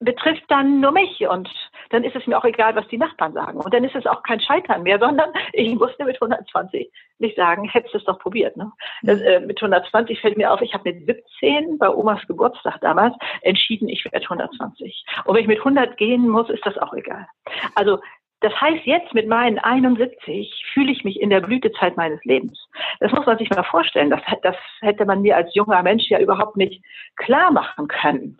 betrifft 0.00 0.44
dann 0.48 0.80
nur 0.80 0.92
mich 0.92 1.26
und 1.26 1.48
dann 1.90 2.04
ist 2.04 2.14
es 2.14 2.26
mir 2.26 2.36
auch 2.36 2.44
egal, 2.44 2.76
was 2.76 2.86
die 2.88 2.98
Nachbarn 2.98 3.32
sagen. 3.32 3.58
Und 3.58 3.72
dann 3.72 3.84
ist 3.84 3.94
es 3.94 4.06
auch 4.06 4.22
kein 4.22 4.40
Scheitern 4.40 4.82
mehr, 4.82 4.98
sondern 5.00 5.30
ich 5.52 5.74
musste 5.74 6.04
mit 6.04 6.16
120 6.16 6.90
nicht 7.18 7.36
sagen, 7.36 7.64
hättest 7.68 7.94
du 7.94 7.98
es 7.98 8.04
doch 8.04 8.18
probiert. 8.18 8.56
Ne? 8.56 8.70
Das, 9.02 9.20
äh, 9.20 9.40
mit 9.40 9.56
120 9.56 10.20
fällt 10.20 10.36
mir 10.36 10.52
auf, 10.52 10.60
ich 10.60 10.74
habe 10.74 10.92
mit 10.92 11.06
17 11.06 11.78
bei 11.78 11.88
Omas 11.88 12.20
Geburtstag 12.26 12.80
damals 12.80 13.14
entschieden, 13.42 13.88
ich 13.88 14.04
werde 14.04 14.24
120. 14.24 15.04
Und 15.24 15.34
wenn 15.34 15.42
ich 15.42 15.48
mit 15.48 15.58
100 15.58 15.96
gehen 15.96 16.28
muss, 16.28 16.50
ist 16.50 16.66
das 16.66 16.76
auch 16.78 16.92
egal. 16.92 17.26
Also 17.74 17.98
Das 18.40 18.52
heißt, 18.60 18.84
jetzt 18.84 19.14
mit 19.14 19.26
meinen 19.28 19.58
71 19.58 20.66
fühle 20.74 20.92
ich 20.92 21.04
mich 21.04 21.18
in 21.18 21.30
der 21.30 21.40
Blütezeit 21.40 21.96
meines 21.96 22.22
Lebens. 22.24 22.68
Das 23.00 23.10
muss 23.12 23.24
man 23.24 23.38
sich 23.38 23.48
mal 23.48 23.64
vorstellen. 23.64 24.10
Das, 24.10 24.20
das 24.42 24.56
hätte 24.82 25.06
man 25.06 25.22
mir 25.22 25.36
als 25.36 25.54
junger 25.54 25.82
Mensch 25.82 26.10
ja 26.10 26.20
überhaupt 26.20 26.58
nicht 26.58 26.84
klar 27.16 27.50
machen 27.50 27.88
können 27.88 28.38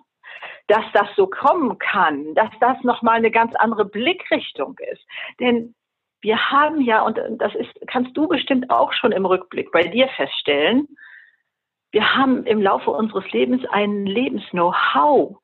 dass 0.69 0.85
das 0.93 1.09
so 1.17 1.27
kommen 1.27 1.79
kann, 1.79 2.35
dass 2.35 2.51
das 2.61 2.83
nochmal 2.83 3.17
eine 3.17 3.31
ganz 3.31 3.55
andere 3.57 3.85
Blickrichtung 3.85 4.77
ist. 4.93 5.05
Denn 5.41 5.75
wir 6.21 6.51
haben 6.51 6.81
ja, 6.81 7.03
und 7.03 7.19
das 7.39 7.55
ist, 7.55 7.71
kannst 7.87 8.17
du 8.17 8.27
bestimmt 8.27 8.71
auch 8.71 8.93
schon 8.93 9.13
im 9.13 9.27
Rückblick 9.27 9.71
bei 9.71 9.83
dir 9.83 10.09
feststellen, 10.09 10.89
wir 11.93 12.15
haben 12.15 12.45
im 12.45 12.61
Laufe 12.61 12.91
unseres 12.91 13.31
Lebens 13.33 13.65
ein 13.71 14.07
Lebens-Know-how 14.07 15.39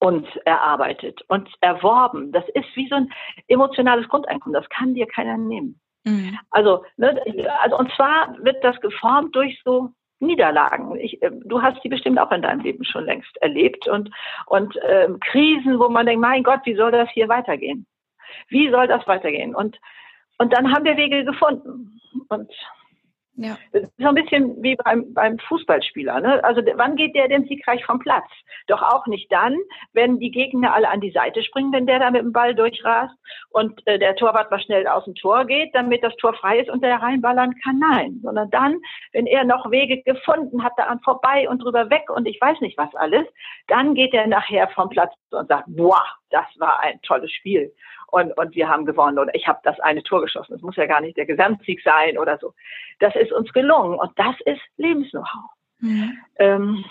uns 0.00 0.26
erarbeitet 0.44 1.22
und 1.28 1.48
erworben. 1.60 2.30
Das 2.32 2.44
ist 2.52 2.66
wie 2.74 2.88
so 2.88 2.96
ein 2.96 3.10
emotionales 3.48 4.06
Grundeinkommen. 4.08 4.52
Das 4.52 4.68
kann 4.68 4.94
dir 4.94 5.06
keiner 5.06 5.38
nehmen. 5.38 5.80
Mhm. 6.04 6.38
Also, 6.50 6.84
ne, 6.98 7.18
also, 7.62 7.78
und 7.78 7.90
zwar 7.92 8.36
wird 8.44 8.62
das 8.62 8.78
geformt 8.80 9.34
durch 9.34 9.58
so 9.64 9.90
Niederlagen. 10.20 10.96
Ich, 10.96 11.22
äh, 11.22 11.30
du 11.32 11.62
hast 11.62 11.82
die 11.84 11.88
bestimmt 11.88 12.18
auch 12.18 12.32
in 12.32 12.42
deinem 12.42 12.60
Leben 12.60 12.84
schon 12.84 13.04
längst 13.04 13.36
erlebt 13.38 13.88
und, 13.88 14.10
und 14.46 14.76
äh, 14.76 15.08
Krisen, 15.20 15.78
wo 15.78 15.88
man 15.88 16.06
denkt, 16.06 16.20
mein 16.20 16.42
Gott, 16.42 16.60
wie 16.64 16.76
soll 16.76 16.92
das 16.92 17.08
hier 17.10 17.28
weitergehen? 17.28 17.86
Wie 18.48 18.70
soll 18.70 18.86
das 18.86 19.06
weitergehen? 19.06 19.54
Und, 19.54 19.78
und 20.38 20.52
dann 20.52 20.72
haben 20.72 20.84
wir 20.84 20.96
Wege 20.96 21.24
gefunden. 21.24 22.00
Und 22.28 22.50
ja. 23.36 23.58
Das 23.72 23.82
ist 23.82 23.92
so 23.98 24.08
ein 24.08 24.14
bisschen 24.14 24.62
wie 24.62 24.76
beim, 24.76 25.12
beim 25.12 25.38
Fußballspieler. 25.38 26.20
Ne? 26.20 26.44
Also 26.44 26.62
wann 26.76 26.94
geht 26.94 27.16
der 27.16 27.28
denn 27.28 27.44
siegreich 27.46 27.84
vom 27.84 27.98
Platz? 27.98 28.26
Doch 28.68 28.80
auch 28.80 29.06
nicht 29.06 29.30
dann, 29.32 29.56
wenn 29.92 30.20
die 30.20 30.30
Gegner 30.30 30.72
alle 30.72 30.88
an 30.88 31.00
die 31.00 31.10
Seite 31.10 31.42
springen, 31.42 31.72
wenn 31.72 31.86
der 31.86 31.98
da 31.98 32.10
mit 32.10 32.22
dem 32.22 32.32
Ball 32.32 32.54
durchrast 32.54 33.14
und 33.50 33.84
äh, 33.86 33.98
der 33.98 34.14
Torwart 34.14 34.50
mal 34.50 34.60
schnell 34.60 34.86
aus 34.86 35.04
dem 35.04 35.16
Tor 35.16 35.46
geht, 35.46 35.74
damit 35.74 36.04
das 36.04 36.14
Tor 36.16 36.34
frei 36.34 36.60
ist 36.60 36.70
und 36.70 36.82
der 36.84 37.02
reinballern 37.02 37.54
kann. 37.64 37.78
Nein, 37.78 38.20
sondern 38.22 38.50
dann, 38.50 38.80
wenn 39.12 39.26
er 39.26 39.44
noch 39.44 39.70
Wege 39.70 40.02
gefunden 40.02 40.62
hat, 40.62 40.72
da 40.76 40.84
an 40.84 41.00
vorbei 41.00 41.48
und 41.48 41.58
drüber 41.62 41.90
weg 41.90 42.10
und 42.10 42.26
ich 42.26 42.40
weiß 42.40 42.60
nicht 42.60 42.78
was 42.78 42.94
alles, 42.94 43.26
dann 43.66 43.94
geht 43.94 44.14
er 44.14 44.28
nachher 44.28 44.68
vom 44.68 44.88
Platz 44.90 45.12
und 45.30 45.48
sagt, 45.48 45.64
boah, 45.66 46.04
das 46.30 46.46
war 46.58 46.80
ein 46.80 47.00
tolles 47.02 47.32
Spiel 47.32 47.72
und, 48.14 48.30
und 48.38 48.54
wir 48.54 48.68
haben 48.68 48.86
gewonnen 48.86 49.18
oder 49.18 49.34
ich 49.34 49.48
habe 49.48 49.58
das 49.64 49.80
eine 49.80 50.02
Tor 50.04 50.22
geschossen. 50.22 50.54
Es 50.54 50.62
muss 50.62 50.76
ja 50.76 50.86
gar 50.86 51.00
nicht 51.00 51.16
der 51.16 51.26
Gesamtsieg 51.26 51.82
sein 51.82 52.16
oder 52.16 52.38
so. 52.38 52.54
Das 53.00 53.14
ist 53.16 53.32
uns 53.32 53.52
gelungen 53.52 53.98
und 53.98 54.12
das 54.16 54.36
ist 54.44 54.60
Lebensknow-how. 54.76 55.50
Mhm. 55.80 56.18
Ähm, 56.36 56.84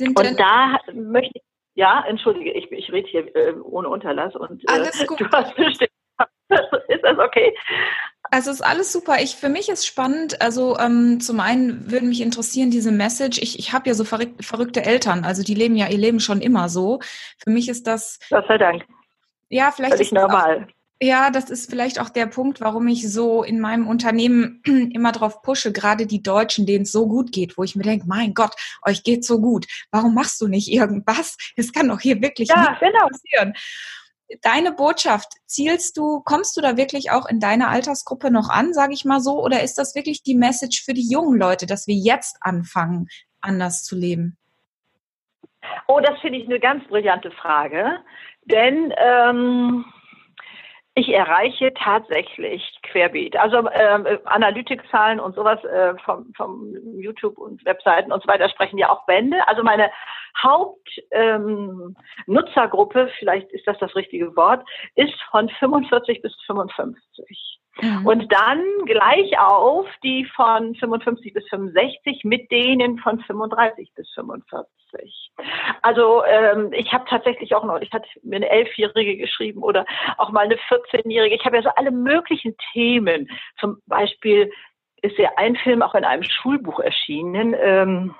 und 0.00 0.40
da 0.40 0.78
möchte 0.94 1.32
ich, 1.34 1.42
ja, 1.74 2.02
entschuldige, 2.08 2.52
ich, 2.52 2.72
ich 2.72 2.90
rede 2.90 3.06
hier 3.06 3.36
äh, 3.36 3.52
ohne 3.52 3.90
Unterlass 3.90 4.34
und 4.34 4.64
äh, 4.64 4.72
Alles 4.72 5.06
gut. 5.06 5.20
du 5.20 5.28
hast 5.30 5.54
bestimmt 5.56 5.90
ist 6.88 7.02
das 7.02 7.18
okay? 7.18 7.54
Also 8.30 8.50
ist 8.50 8.62
alles 8.62 8.92
super. 8.92 9.16
Ich 9.20 9.36
für 9.36 9.48
mich 9.48 9.68
ist 9.68 9.84
spannend. 9.84 10.40
Also 10.40 10.78
ähm, 10.78 11.20
zum 11.20 11.40
einen 11.40 11.90
würde 11.90 12.06
mich 12.06 12.22
interessieren 12.22 12.70
diese 12.70 12.92
Message. 12.92 13.38
Ich, 13.42 13.58
ich 13.58 13.72
habe 13.72 13.88
ja 13.88 13.94
so 13.94 14.04
verrück, 14.04 14.42
verrückte 14.42 14.84
Eltern. 14.84 15.24
Also 15.24 15.42
die 15.42 15.54
leben 15.54 15.76
ja 15.76 15.88
ihr 15.88 15.98
Leben 15.98 16.20
schon 16.20 16.40
immer 16.40 16.68
so. 16.68 17.00
Für 17.42 17.50
mich 17.50 17.68
ist 17.68 17.86
das. 17.86 18.20
Gott 18.30 18.46
sei 18.46 18.58
Dank 18.58 18.86
ja, 19.48 19.70
vielleicht 19.70 19.94
Völlig 19.94 20.08
ist 20.08 20.14
normal. 20.14 20.66
Auch, 20.68 20.76
ja, 21.00 21.30
das 21.30 21.50
ist 21.50 21.68
vielleicht 21.68 22.00
auch 22.00 22.08
der 22.08 22.26
Punkt, 22.26 22.62
warum 22.62 22.88
ich 22.88 23.10
so 23.10 23.42
in 23.42 23.60
meinem 23.60 23.86
Unternehmen 23.86 24.62
immer 24.64 25.12
drauf 25.12 25.42
pushe, 25.42 25.70
gerade 25.72 26.06
die 26.06 26.22
Deutschen, 26.22 26.64
denen 26.64 26.84
es 26.84 26.92
so 26.92 27.06
gut 27.06 27.32
geht, 27.32 27.58
wo 27.58 27.64
ich 27.64 27.76
mir 27.76 27.82
denke, 27.82 28.06
mein 28.06 28.32
Gott, 28.32 28.54
euch 28.82 29.02
geht 29.02 29.24
so 29.24 29.40
gut. 29.40 29.66
Warum 29.90 30.14
machst 30.14 30.40
du 30.40 30.48
nicht 30.48 30.72
irgendwas? 30.72 31.36
Es 31.56 31.72
kann 31.72 31.88
doch 31.88 32.00
hier 32.00 32.20
wirklich 32.22 32.48
ja, 32.48 32.76
genau. 32.80 33.08
passieren. 33.08 33.54
Deine 34.42 34.72
Botschaft, 34.72 35.28
zielst 35.46 35.96
du, 35.96 36.20
kommst 36.20 36.56
du 36.56 36.60
da 36.60 36.76
wirklich 36.76 37.10
auch 37.10 37.26
in 37.26 37.40
deiner 37.40 37.68
Altersgruppe 37.68 38.30
noch 38.30 38.48
an, 38.48 38.74
sage 38.74 38.92
ich 38.92 39.04
mal 39.04 39.20
so, 39.20 39.42
oder 39.42 39.62
ist 39.62 39.78
das 39.78 39.94
wirklich 39.94 40.22
die 40.22 40.34
Message 40.34 40.82
für 40.84 40.94
die 40.94 41.08
jungen 41.08 41.38
Leute, 41.38 41.66
dass 41.66 41.86
wir 41.86 41.94
jetzt 41.94 42.36
anfangen, 42.40 43.06
anders 43.40 43.84
zu 43.84 43.96
leben? 43.96 44.36
Oh, 45.86 46.00
das 46.00 46.18
finde 46.20 46.38
ich 46.38 46.46
eine 46.46 46.60
ganz 46.60 46.86
brillante 46.88 47.30
Frage. 47.30 48.00
Denn 48.44 48.92
ähm, 48.96 49.84
ich 50.98 51.12
erreiche 51.12 51.74
tatsächlich 51.74 52.78
querbeet. 52.82 53.36
Also 53.36 53.68
äh, 53.68 54.18
Analytikzahlen 54.24 55.20
und 55.20 55.34
sowas 55.34 55.62
äh, 55.64 55.92
vom, 56.04 56.32
vom 56.34 56.74
YouTube 56.98 57.36
und 57.36 57.62
Webseiten 57.66 58.12
und 58.12 58.22
so 58.22 58.28
weiter 58.28 58.48
sprechen 58.48 58.78
ja 58.78 58.88
auch 58.88 59.04
Bände. 59.04 59.46
Also 59.46 59.62
meine 59.62 59.90
Hauptnutzergruppe, 60.42 63.00
ähm, 63.00 63.10
vielleicht 63.18 63.52
ist 63.52 63.66
das 63.66 63.76
das 63.78 63.94
richtige 63.94 64.34
Wort, 64.36 64.66
ist 64.94 65.20
von 65.30 65.50
45 65.50 66.22
bis 66.22 66.34
55. 66.46 67.58
Mhm. 67.80 68.06
Und 68.06 68.32
dann 68.32 68.64
gleich 68.86 69.38
auf 69.38 69.86
die 70.02 70.24
von 70.34 70.74
55 70.74 71.34
bis 71.34 71.46
65 71.48 72.24
mit 72.24 72.50
denen 72.50 72.98
von 72.98 73.20
35 73.20 73.92
bis 73.94 74.08
45. 74.14 75.32
Also 75.82 76.24
ähm, 76.24 76.72
ich 76.72 76.92
habe 76.92 77.04
tatsächlich 77.08 77.54
auch 77.54 77.64
noch, 77.64 77.80
ich 77.80 77.92
hatte 77.92 78.08
mir 78.22 78.36
eine 78.36 78.48
Elfjährige 78.48 79.18
geschrieben 79.18 79.62
oder 79.62 79.84
auch 80.16 80.30
mal 80.30 80.44
eine 80.44 80.56
14-Jährige. 80.56 81.36
Ich 81.36 81.44
habe 81.44 81.56
ja 81.56 81.62
so 81.62 81.70
alle 81.76 81.90
möglichen 81.90 82.56
Themen. 82.72 83.28
Zum 83.60 83.78
Beispiel 83.86 84.50
ist 85.02 85.18
ja 85.18 85.30
ein 85.36 85.56
Film 85.56 85.82
auch 85.82 85.94
in 85.94 86.04
einem 86.04 86.22
Schulbuch 86.22 86.80
erschienen. 86.80 87.54
Ähm, 87.58 88.14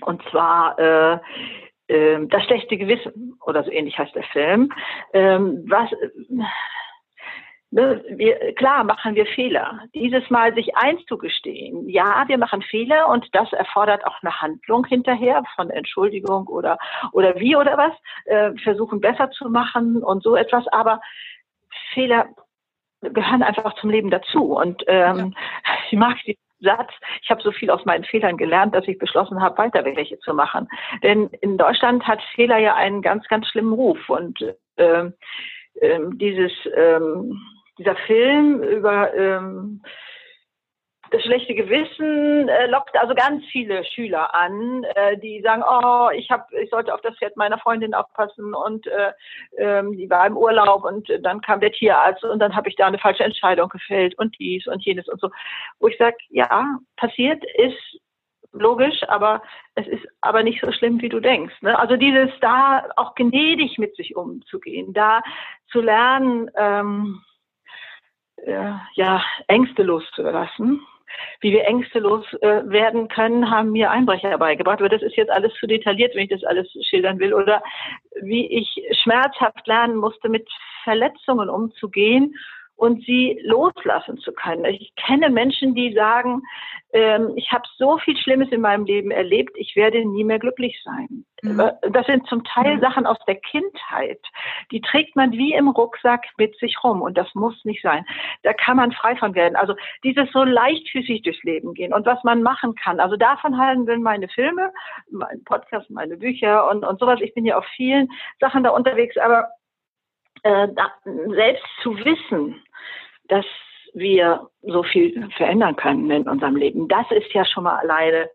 und 0.00 0.22
zwar 0.30 0.78
äh, 0.78 1.18
äh, 1.90 2.26
Das 2.26 2.44
schlechte 2.44 2.76
Gewissen 2.76 3.38
oder 3.44 3.64
so 3.64 3.70
ähnlich 3.70 3.98
heißt 3.98 4.14
der 4.14 4.24
Film. 4.24 4.72
Ähm, 5.12 5.64
was 5.68 5.90
Ne, 7.72 8.02
wir, 8.08 8.52
klar 8.54 8.82
machen 8.82 9.14
wir 9.14 9.26
Fehler. 9.26 9.78
Dieses 9.94 10.28
Mal 10.28 10.52
sich 10.54 10.76
einzugestehen, 10.76 11.88
ja, 11.88 12.24
wir 12.26 12.36
machen 12.36 12.62
Fehler 12.62 13.08
und 13.08 13.32
das 13.32 13.52
erfordert 13.52 14.04
auch 14.04 14.20
eine 14.22 14.40
Handlung 14.40 14.84
hinterher 14.86 15.44
von 15.54 15.70
Entschuldigung 15.70 16.48
oder 16.48 16.78
oder 17.12 17.38
wie 17.38 17.54
oder 17.54 17.78
was, 17.78 17.92
äh, 18.24 18.58
versuchen 18.64 19.00
besser 19.00 19.30
zu 19.30 19.48
machen 19.48 20.02
und 20.02 20.24
so 20.24 20.34
etwas. 20.34 20.66
Aber 20.68 21.00
Fehler 21.94 22.26
gehören 23.02 23.44
einfach 23.44 23.74
zum 23.76 23.90
Leben 23.90 24.10
dazu. 24.10 24.56
Und 24.56 24.82
ähm, 24.88 25.34
ja. 25.64 25.74
ich 25.90 25.98
mag 25.98 26.16
den 26.24 26.36
Satz, 26.60 26.92
ich 27.22 27.30
habe 27.30 27.40
so 27.40 27.52
viel 27.52 27.70
aus 27.70 27.84
meinen 27.84 28.04
Fehlern 28.04 28.36
gelernt, 28.36 28.74
dass 28.74 28.88
ich 28.88 28.98
beschlossen 28.98 29.40
habe, 29.40 29.58
weiter 29.58 29.84
welche 29.84 30.18
zu 30.18 30.34
machen. 30.34 30.68
Denn 31.04 31.28
in 31.40 31.56
Deutschland 31.56 32.06
hat 32.06 32.20
Fehler 32.34 32.58
ja 32.58 32.74
einen 32.74 33.00
ganz, 33.00 33.26
ganz 33.28 33.46
schlimmen 33.46 33.72
Ruf. 33.72 34.08
Und 34.08 34.44
ähm, 34.76 35.14
ähm, 35.80 36.18
dieses 36.18 36.52
ähm, 36.76 37.40
dieser 37.80 37.96
Film 37.96 38.62
über 38.62 39.12
ähm, 39.14 39.80
das 41.10 41.22
schlechte 41.22 41.54
Gewissen 41.54 42.48
äh, 42.48 42.66
lockt 42.66 42.96
also 42.96 43.14
ganz 43.14 43.42
viele 43.46 43.84
Schüler 43.84 44.34
an, 44.34 44.84
äh, 44.94 45.16
die 45.18 45.40
sagen, 45.40 45.64
oh, 45.66 46.10
ich 46.14 46.30
habe, 46.30 46.44
ich 46.62 46.70
sollte 46.70 46.94
auf 46.94 47.00
das 47.00 47.16
Pferd 47.16 47.36
meiner 47.36 47.58
Freundin 47.58 47.94
aufpassen 47.94 48.54
und 48.54 48.86
äh, 48.86 49.12
ähm, 49.56 49.96
die 49.96 50.08
war 50.10 50.26
im 50.26 50.36
Urlaub 50.36 50.84
und 50.84 51.08
dann 51.22 51.40
kam 51.40 51.60
der 51.60 51.72
Tierarzt 51.72 52.22
und 52.22 52.38
dann 52.38 52.54
habe 52.54 52.68
ich 52.68 52.76
da 52.76 52.86
eine 52.86 52.98
falsche 52.98 53.24
Entscheidung 53.24 53.70
gefällt 53.70 54.16
und 54.18 54.38
dies 54.38 54.66
und 54.66 54.84
jenes 54.84 55.08
und 55.08 55.20
so. 55.20 55.30
Wo 55.80 55.88
ich 55.88 55.96
sage, 55.98 56.16
ja, 56.28 56.78
passiert 56.96 57.42
ist 57.56 58.00
logisch, 58.52 59.02
aber 59.08 59.42
es 59.74 59.86
ist 59.86 60.06
aber 60.20 60.42
nicht 60.42 60.60
so 60.60 60.70
schlimm, 60.70 61.00
wie 61.00 61.08
du 61.08 61.20
denkst. 61.20 61.54
Ne? 61.62 61.78
Also 61.78 61.96
dieses 61.96 62.30
da 62.40 62.84
auch 62.96 63.14
gnädig 63.14 63.78
mit 63.78 63.96
sich 63.96 64.16
umzugehen, 64.16 64.92
da 64.92 65.22
zu 65.70 65.80
lernen, 65.80 66.50
ähm, 66.56 67.22
äh, 68.46 68.72
ja, 68.94 69.22
Ängste 69.48 69.82
loszulassen. 69.82 70.80
Wie 71.40 71.52
wir 71.52 71.66
ängstelos 71.66 72.24
äh, 72.40 72.62
werden 72.66 73.08
können, 73.08 73.50
haben 73.50 73.72
mir 73.72 73.90
Einbrecher 73.90 74.38
beigebracht. 74.38 74.78
Aber 74.78 74.88
das 74.88 75.02
ist 75.02 75.16
jetzt 75.16 75.30
alles 75.30 75.52
zu 75.54 75.66
detailliert, 75.66 76.14
wenn 76.14 76.22
ich 76.24 76.30
das 76.30 76.44
alles 76.44 76.68
schildern 76.88 77.18
will. 77.18 77.34
Oder 77.34 77.62
wie 78.22 78.46
ich 78.46 78.80
schmerzhaft 79.02 79.66
lernen 79.66 79.96
musste, 79.96 80.28
mit 80.28 80.48
Verletzungen 80.84 81.50
umzugehen 81.50 82.34
und 82.80 83.04
sie 83.04 83.38
loslassen 83.44 84.16
zu 84.18 84.32
können. 84.32 84.64
Ich 84.64 84.94
kenne 84.96 85.28
Menschen, 85.28 85.74
die 85.74 85.92
sagen, 85.92 86.40
ähm, 86.94 87.34
ich 87.36 87.52
habe 87.52 87.64
so 87.76 87.98
viel 87.98 88.16
Schlimmes 88.16 88.48
in 88.50 88.62
meinem 88.62 88.86
Leben 88.86 89.10
erlebt, 89.10 89.52
ich 89.56 89.76
werde 89.76 90.02
nie 90.02 90.24
mehr 90.24 90.38
glücklich 90.38 90.80
sein. 90.82 91.26
Mhm. 91.42 91.60
Äh, 91.60 91.72
das 91.90 92.06
sind 92.06 92.26
zum 92.26 92.42
Teil 92.42 92.76
mhm. 92.76 92.80
Sachen 92.80 93.06
aus 93.06 93.18
der 93.26 93.36
Kindheit, 93.36 94.20
die 94.70 94.80
trägt 94.80 95.14
man 95.14 95.32
wie 95.32 95.52
im 95.52 95.68
Rucksack 95.68 96.24
mit 96.38 96.58
sich 96.58 96.82
rum 96.82 97.02
und 97.02 97.18
das 97.18 97.28
muss 97.34 97.62
nicht 97.66 97.82
sein. 97.82 98.06
Da 98.44 98.54
kann 98.54 98.78
man 98.78 98.92
frei 98.92 99.14
von 99.14 99.34
werden. 99.34 99.56
Also 99.56 99.74
dieses 100.02 100.30
so 100.32 100.42
leichtfüßig 100.42 101.20
durchs 101.20 101.42
Leben 101.42 101.74
gehen 101.74 101.92
und 101.92 102.06
was 102.06 102.24
man 102.24 102.42
machen 102.42 102.74
kann. 102.76 102.98
Also 102.98 103.16
davon 103.16 103.58
handeln 103.58 104.02
meine 104.02 104.28
Filme, 104.28 104.72
mein 105.10 105.44
Podcast, 105.44 105.90
meine 105.90 106.16
Bücher 106.16 106.70
und, 106.70 106.82
und 106.82 106.98
sowas. 106.98 107.20
Ich 107.20 107.34
bin 107.34 107.44
ja 107.44 107.58
auf 107.58 107.66
vielen 107.76 108.08
Sachen 108.40 108.64
da 108.64 108.70
unterwegs, 108.70 109.18
aber 109.18 109.50
äh, 110.42 110.68
selbst 111.04 111.64
zu 111.82 111.96
wissen, 111.98 112.62
dass 113.28 113.44
wir 113.94 114.48
so 114.62 114.82
viel 114.82 115.28
verändern 115.36 115.76
können 115.76 116.10
in 116.10 116.28
unserem 116.28 116.56
Leben. 116.56 116.88
Das 116.88 117.10
ist 117.10 117.32
ja 117.32 117.44
schon 117.44 117.64
mal 117.64 117.78
alleine 117.78 118.30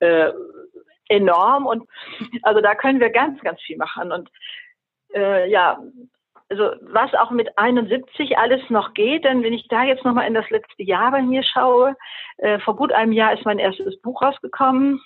äh, 0.00 0.32
enorm 1.08 1.66
und 1.66 1.88
also 2.42 2.60
da 2.60 2.74
können 2.74 3.00
wir 3.00 3.10
ganz, 3.10 3.40
ganz 3.42 3.60
viel 3.62 3.76
machen 3.76 4.12
und 4.12 4.30
äh, 5.14 5.48
ja, 5.50 5.78
also 6.48 6.70
was 6.82 7.12
auch 7.14 7.30
mit 7.30 7.56
71 7.58 8.38
alles 8.38 8.62
noch 8.70 8.94
geht, 8.94 9.24
denn 9.24 9.42
wenn 9.42 9.52
ich 9.52 9.66
da 9.68 9.84
jetzt 9.84 10.04
nochmal 10.04 10.26
in 10.26 10.34
das 10.34 10.48
letzte 10.50 10.82
Jahr 10.82 11.10
bei 11.10 11.22
mir 11.22 11.42
schaue, 11.42 11.96
äh, 12.38 12.58
vor 12.60 12.76
gut 12.76 12.92
einem 12.92 13.12
Jahr 13.12 13.32
ist 13.32 13.44
mein 13.44 13.58
erstes 13.58 14.00
Buch 14.00 14.22
rausgekommen. 14.22 15.00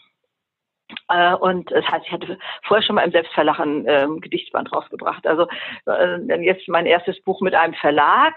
Äh, 1.08 1.34
und 1.34 1.70
das 1.70 1.86
heißt, 1.86 2.06
ich 2.06 2.12
hatte 2.12 2.38
vorher 2.62 2.84
schon 2.84 2.96
mal 2.96 3.04
im 3.04 3.12
Selbstverlag 3.12 3.58
ein 3.60 3.84
ähm, 3.86 4.20
Gedichtsband 4.20 4.72
rausgebracht. 4.72 5.26
Also 5.26 5.46
äh, 5.86 6.42
jetzt 6.42 6.68
mein 6.68 6.86
erstes 6.86 7.20
Buch 7.22 7.40
mit 7.40 7.54
einem 7.54 7.74
Verlag. 7.74 8.34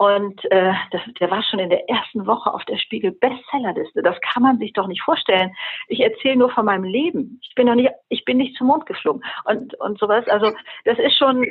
Und 0.00 0.44
äh, 0.52 0.72
das, 0.92 1.00
der 1.18 1.28
war 1.28 1.42
schon 1.42 1.58
in 1.58 1.70
der 1.70 1.88
ersten 1.90 2.24
Woche 2.24 2.54
auf 2.54 2.64
der 2.66 2.78
Spiegel 2.78 3.10
Bestsellerliste. 3.10 4.00
Das 4.00 4.16
kann 4.20 4.44
man 4.44 4.58
sich 4.58 4.72
doch 4.72 4.86
nicht 4.86 5.02
vorstellen. 5.02 5.52
Ich 5.88 5.98
erzähle 5.98 6.36
nur 6.36 6.50
von 6.50 6.66
meinem 6.66 6.84
Leben. 6.84 7.40
Ich 7.42 7.52
bin 7.56 7.66
noch 7.66 7.74
nicht, 7.74 7.90
ich 8.08 8.24
bin 8.24 8.36
nicht 8.36 8.56
zum 8.56 8.68
Mond 8.68 8.86
geflogen 8.86 9.24
und 9.44 9.74
und 9.80 9.98
sowas. 9.98 10.24
Also 10.28 10.52
das 10.84 11.00
ist 11.00 11.18
schon 11.18 11.44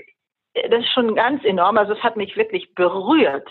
das 0.70 0.82
ist 0.82 0.94
schon 0.94 1.16
ganz 1.16 1.44
enorm. 1.44 1.78
Also 1.78 1.94
es 1.94 2.04
hat 2.04 2.18
mich 2.18 2.36
wirklich 2.36 2.74
berührt. 2.76 3.50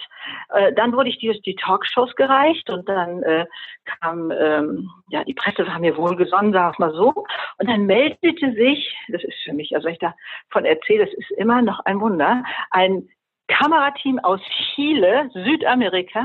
Äh, 0.50 0.72
dann 0.72 0.92
wurde 0.92 1.08
ich 1.08 1.18
die, 1.18 1.40
die 1.42 1.56
Talkshows 1.56 2.14
gereicht 2.16 2.68
und 2.70 2.88
dann 2.88 3.22
äh, 3.22 3.46
kam, 3.84 4.30
ähm, 4.30 4.90
ja, 5.08 5.24
die 5.24 5.34
Presse 5.34 5.66
war 5.66 5.78
mir 5.78 5.96
wohlgesonnen, 5.96 6.52
sag 6.52 6.74
ich 6.74 6.78
mal 6.78 6.92
so. 6.92 7.12
Und 7.58 7.68
dann 7.68 7.86
meldete 7.86 8.52
sich, 8.52 8.96
das 9.08 9.22
ist 9.24 9.38
für 9.44 9.52
mich, 9.52 9.74
also 9.74 9.88
ich 9.88 9.98
davon 9.98 10.64
erzähle, 10.64 11.06
das 11.06 11.14
ist 11.14 11.30
immer 11.32 11.62
noch 11.62 11.80
ein 11.80 12.00
Wunder, 12.00 12.42
ein 12.70 13.08
Kamerateam 13.48 14.18
aus 14.18 14.40
Chile, 14.74 15.30
Südamerika, 15.32 16.24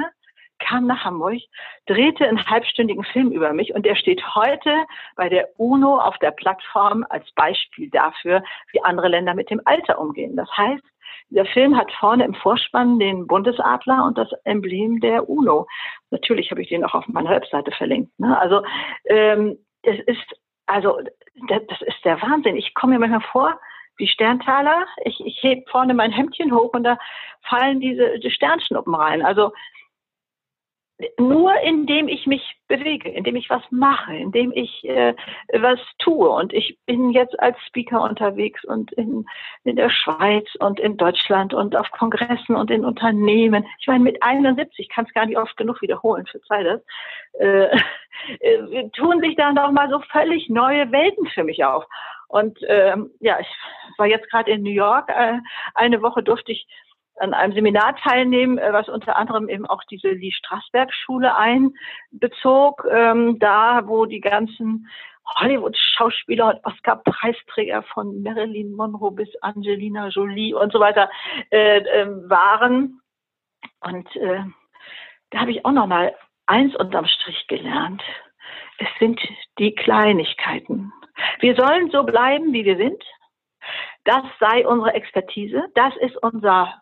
kam 0.61 0.87
nach 0.87 1.03
Hamburg, 1.03 1.39
drehte 1.85 2.27
einen 2.27 2.45
halbstündigen 2.45 3.03
Film 3.03 3.31
über 3.31 3.53
mich 3.53 3.73
und 3.73 3.85
der 3.85 3.95
steht 3.95 4.23
heute 4.35 4.85
bei 5.15 5.29
der 5.29 5.49
UNO 5.57 5.97
auf 5.99 6.17
der 6.19 6.31
Plattform 6.31 7.05
als 7.09 7.29
Beispiel 7.33 7.89
dafür, 7.89 8.43
wie 8.71 8.83
andere 8.83 9.09
Länder 9.09 9.33
mit 9.33 9.49
dem 9.49 9.61
Alter 9.65 9.99
umgehen. 9.99 10.35
Das 10.35 10.49
heißt, 10.55 10.83
der 11.29 11.45
Film 11.45 11.77
hat 11.77 11.91
vorne 11.93 12.25
im 12.25 12.33
Vorspann 12.33 12.99
den 12.99 13.27
Bundesadler 13.27 14.05
und 14.05 14.17
das 14.17 14.29
Emblem 14.43 14.99
der 14.99 15.29
UNO. 15.29 15.67
Natürlich 16.09 16.51
habe 16.51 16.61
ich 16.61 16.69
den 16.69 16.83
auch 16.83 16.93
auf 16.93 17.07
meiner 17.07 17.29
Webseite 17.29 17.71
verlinkt. 17.71 18.17
Ne? 18.19 18.37
Also 18.37 18.63
ähm, 19.05 19.57
es 19.83 19.99
ist 20.07 20.41
also 20.71 20.99
das, 21.49 21.81
ist 21.81 22.05
der 22.05 22.21
Wahnsinn. 22.21 22.55
Ich 22.55 22.73
komme 22.73 22.93
mir 22.93 22.99
manchmal 22.99 23.29
vor, 23.31 23.59
wie 23.97 24.07
Sterntaler. 24.07 24.85
Ich, 25.03 25.19
ich 25.25 25.41
heb 25.43 25.69
vorne 25.69 25.93
mein 25.93 26.11
Hemdchen 26.11 26.53
hoch 26.53 26.73
und 26.73 26.83
da 26.83 26.97
fallen 27.41 27.79
diese 27.79 28.19
die 28.19 28.31
Sternschnuppen 28.31 28.95
rein. 28.95 29.21
Also 29.21 29.51
nur 31.17 31.53
indem 31.61 32.07
ich 32.07 32.25
mich 32.27 32.55
bewege, 32.67 33.09
indem 33.09 33.35
ich 33.35 33.49
was 33.49 33.63
mache, 33.69 34.15
indem 34.15 34.51
ich 34.53 34.83
äh, 34.83 35.13
was 35.53 35.79
tue. 35.99 36.29
Und 36.29 36.53
ich 36.53 36.77
bin 36.85 37.11
jetzt 37.11 37.39
als 37.39 37.57
Speaker 37.67 38.01
unterwegs 38.01 38.63
und 38.63 38.91
in, 38.93 39.25
in 39.63 39.75
der 39.75 39.89
Schweiz 39.89 40.47
und 40.59 40.79
in 40.79 40.97
Deutschland 40.97 41.53
und 41.53 41.75
auf 41.75 41.89
Kongressen 41.91 42.55
und 42.55 42.71
in 42.71 42.85
Unternehmen. 42.85 43.65
Ich 43.79 43.87
meine, 43.87 44.03
mit 44.03 44.21
71 44.21 44.89
kann 44.89 45.05
es 45.05 45.13
gar 45.13 45.25
nicht 45.25 45.37
oft 45.37 45.55
genug 45.57 45.81
wiederholen, 45.81 46.25
für 46.25 46.41
Zeit 46.41 46.65
das. 46.65 46.81
Äh, 47.39 47.77
äh, 48.39 48.89
tun 48.89 49.19
sich 49.21 49.35
da 49.35 49.51
noch 49.51 49.71
mal 49.71 49.89
so 49.89 49.99
völlig 50.11 50.49
neue 50.49 50.91
Welten 50.91 51.27
für 51.27 51.43
mich 51.43 51.63
auf. 51.63 51.85
Und 52.27 52.59
ähm, 52.67 53.11
ja, 53.19 53.39
ich 53.39 53.47
war 53.97 54.07
jetzt 54.07 54.29
gerade 54.29 54.51
in 54.51 54.63
New 54.63 54.71
York. 54.71 55.09
Äh, 55.09 55.39
eine 55.75 56.01
Woche 56.01 56.23
durfte 56.23 56.53
ich 56.53 56.65
an 57.21 57.33
einem 57.33 57.53
Seminar 57.53 57.95
teilnehmen, 57.97 58.57
äh, 58.57 58.73
was 58.73 58.89
unter 58.89 59.15
anderem 59.15 59.47
eben 59.47 59.65
auch 59.65 59.83
diese 59.89 60.09
Lee 60.09 60.31
Strasberg 60.31 60.91
Schule 60.93 61.35
einbezog, 61.37 62.85
ähm, 62.91 63.37
da 63.39 63.87
wo 63.87 64.05
die 64.05 64.21
ganzen 64.21 64.87
Hollywood-Schauspieler 65.39 66.55
und 66.55 66.65
Oscar-Preisträger 66.65 67.83
von 67.83 68.23
Marilyn 68.23 68.73
Monroe 68.73 69.11
bis 69.11 69.29
Angelina 69.41 70.07
Jolie 70.07 70.53
und 70.53 70.73
so 70.73 70.79
weiter 70.79 71.09
äh, 71.51 71.77
äh, 71.77 72.07
waren. 72.29 73.01
Und 73.81 74.13
äh, 74.15 74.43
da 75.29 75.39
habe 75.39 75.51
ich 75.51 75.63
auch 75.63 75.71
noch 75.71 75.87
mal 75.87 76.13
eins 76.47 76.75
unterm 76.75 77.05
Strich 77.05 77.47
gelernt. 77.47 78.01
Es 78.79 78.87
sind 78.99 79.21
die 79.59 79.75
Kleinigkeiten. 79.75 80.91
Wir 81.39 81.55
sollen 81.55 81.91
so 81.91 82.03
bleiben, 82.03 82.51
wie 82.51 82.65
wir 82.65 82.77
sind. 82.77 83.03
Das 84.05 84.23
sei 84.39 84.67
unsere 84.67 84.93
Expertise. 84.95 85.63
Das 85.75 85.95
ist 85.97 86.17
unser 86.23 86.81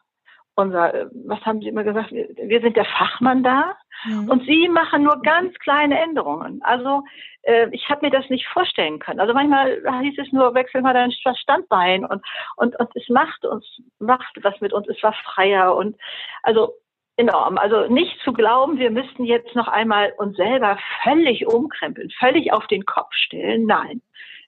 unser, 0.60 0.94
äh, 0.94 1.06
was 1.26 1.40
haben 1.46 1.62
Sie 1.62 1.68
immer 1.68 1.84
gesagt, 1.84 2.12
wir 2.12 2.62
sind 2.62 2.76
der 2.76 2.86
Fachmann 2.86 3.44
da 3.44 3.76
mhm. 4.06 4.30
und 4.30 4.46
Sie 4.46 4.68
machen 4.70 5.04
nur 5.04 5.22
ganz 5.22 5.58
kleine 5.60 6.00
Änderungen. 6.00 6.62
Also 6.64 7.04
äh, 7.44 7.68
ich 7.72 7.90
habe 7.90 8.06
mir 8.06 8.12
das 8.12 8.30
nicht 8.30 8.48
vorstellen 8.48 9.00
können. 9.00 9.20
Also 9.20 9.34
manchmal 9.34 9.82
hieß 10.02 10.18
es 10.18 10.32
nur, 10.32 10.54
wechsel 10.54 10.82
mal 10.82 10.94
dein 10.94 11.12
Standbein 11.12 12.06
und, 12.06 12.24
und, 12.58 12.80
und 12.80 12.90
es 12.96 13.08
macht 13.10 13.46
uns, 13.46 13.66
macht 14.00 14.38
was 14.44 14.60
mit 14.62 14.74
uns, 14.74 14.88
es 14.88 15.02
war 15.02 15.14
freier 15.14 15.76
und 15.76 15.96
also 16.44 16.74
enorm. 17.18 17.58
Also 17.58 17.88
nicht 17.88 18.18
zu 18.24 18.34
glauben, 18.34 18.80
wir 18.80 18.92
müssten 18.92 19.26
jetzt 19.26 19.54
noch 19.56 19.68
einmal 19.68 20.14
uns 20.18 20.38
selber 20.38 20.78
völlig 21.04 21.46
umkrempeln, 21.48 22.10
völlig 22.12 22.54
auf 22.54 22.66
den 22.68 22.86
Kopf 22.86 23.14
stellen. 23.14 23.66
Nein, 23.66 24.02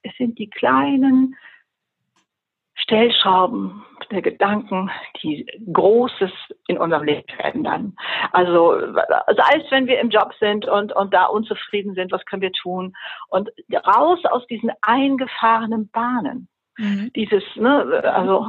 es 0.03 0.15
sind 0.17 0.39
die 0.39 0.49
kleinen 0.49 1.35
Stellschrauben 2.81 3.83
der 4.11 4.21
Gedanken, 4.21 4.89
die 5.21 5.45
Großes 5.71 6.31
in 6.67 6.77
unserem 6.77 7.03
Leben 7.03 7.23
verändern. 7.35 7.95
Also 8.31 8.75
sei 8.93 9.61
es, 9.63 9.71
wenn 9.71 9.87
wir 9.87 9.99
im 9.99 10.09
Job 10.09 10.33
sind 10.39 10.67
und, 10.67 10.91
und 10.93 11.13
da 11.13 11.25
unzufrieden 11.25 11.95
sind, 11.95 12.11
was 12.11 12.25
können 12.25 12.41
wir 12.41 12.51
tun? 12.51 12.93
Und 13.29 13.49
raus 13.85 14.19
aus 14.25 14.45
diesen 14.47 14.71
eingefahrenen 14.81 15.89
Bahnen. 15.89 16.47
Mhm. 16.77 17.11
Dieses, 17.15 17.43
ne, 17.55 18.01
also 18.03 18.47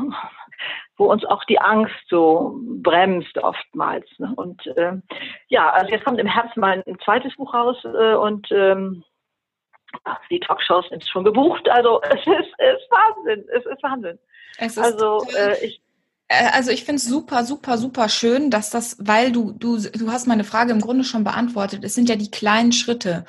wo 0.96 1.10
uns 1.10 1.24
auch 1.24 1.44
die 1.44 1.58
Angst 1.58 1.94
so 2.08 2.60
bremst 2.82 3.36
oftmals. 3.38 4.06
Ne? 4.18 4.32
Und 4.36 4.66
äh, 4.76 4.92
ja, 5.48 5.70
also 5.70 5.90
jetzt 5.90 6.04
kommt 6.04 6.20
im 6.20 6.26
Herbst 6.26 6.56
mal 6.56 6.82
ein 6.86 6.98
zweites 7.04 7.34
Buch 7.36 7.52
raus 7.54 7.76
äh, 7.84 8.14
und 8.14 8.48
ähm, 8.52 9.04
die 10.30 10.40
Talkshows 10.40 10.88
sind 10.88 11.06
schon 11.06 11.24
gebucht. 11.24 11.68
Also 11.68 12.00
es 12.10 12.20
ist, 12.20 12.26
ist 12.26 12.90
Wahnsinn. 12.90 13.44
Es 13.54 13.66
ist 13.66 13.82
Wahnsinn. 13.82 14.18
Es 14.58 14.76
ist 14.76 14.78
also 14.78 15.24
äh, 15.36 15.64
ich 15.64 15.80
äh, 16.28 16.50
also 16.52 16.70
ich 16.70 16.84
finde 16.84 16.96
es 16.96 17.04
super, 17.04 17.44
super, 17.44 17.78
super 17.78 18.08
schön, 18.08 18.50
dass 18.50 18.70
das, 18.70 18.96
weil 18.98 19.32
du, 19.32 19.52
du, 19.52 19.78
du 19.78 20.10
hast 20.10 20.26
meine 20.26 20.44
Frage 20.44 20.72
im 20.72 20.80
Grunde 20.80 21.04
schon 21.04 21.24
beantwortet. 21.24 21.84
Es 21.84 21.94
sind 21.94 22.08
ja 22.08 22.16
die 22.16 22.30
kleinen 22.30 22.72
Schritte. 22.72 23.24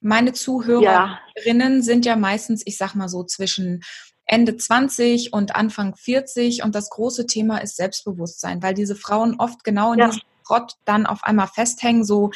Meine 0.00 0.32
Zuhörerinnen 0.32 1.76
ja. 1.76 1.82
sind 1.82 2.06
ja 2.06 2.16
meistens, 2.16 2.62
ich 2.66 2.76
sag 2.76 2.94
mal 2.94 3.08
so, 3.08 3.24
zwischen 3.24 3.82
Ende 4.24 4.56
20 4.56 5.32
und 5.32 5.54
Anfang 5.54 5.94
40 5.94 6.62
und 6.62 6.74
das 6.74 6.90
große 6.90 7.26
Thema 7.26 7.58
ist 7.58 7.76
Selbstbewusstsein, 7.76 8.62
weil 8.62 8.74
diese 8.74 8.96
Frauen 8.96 9.36
oft 9.38 9.62
genau 9.62 9.92
in 9.92 10.00
ja. 10.00 10.06
diesem 10.06 10.22
Trott 10.46 10.72
dann 10.84 11.06
auf 11.06 11.22
einmal 11.22 11.46
festhängen. 11.46 12.04
So 12.04 12.30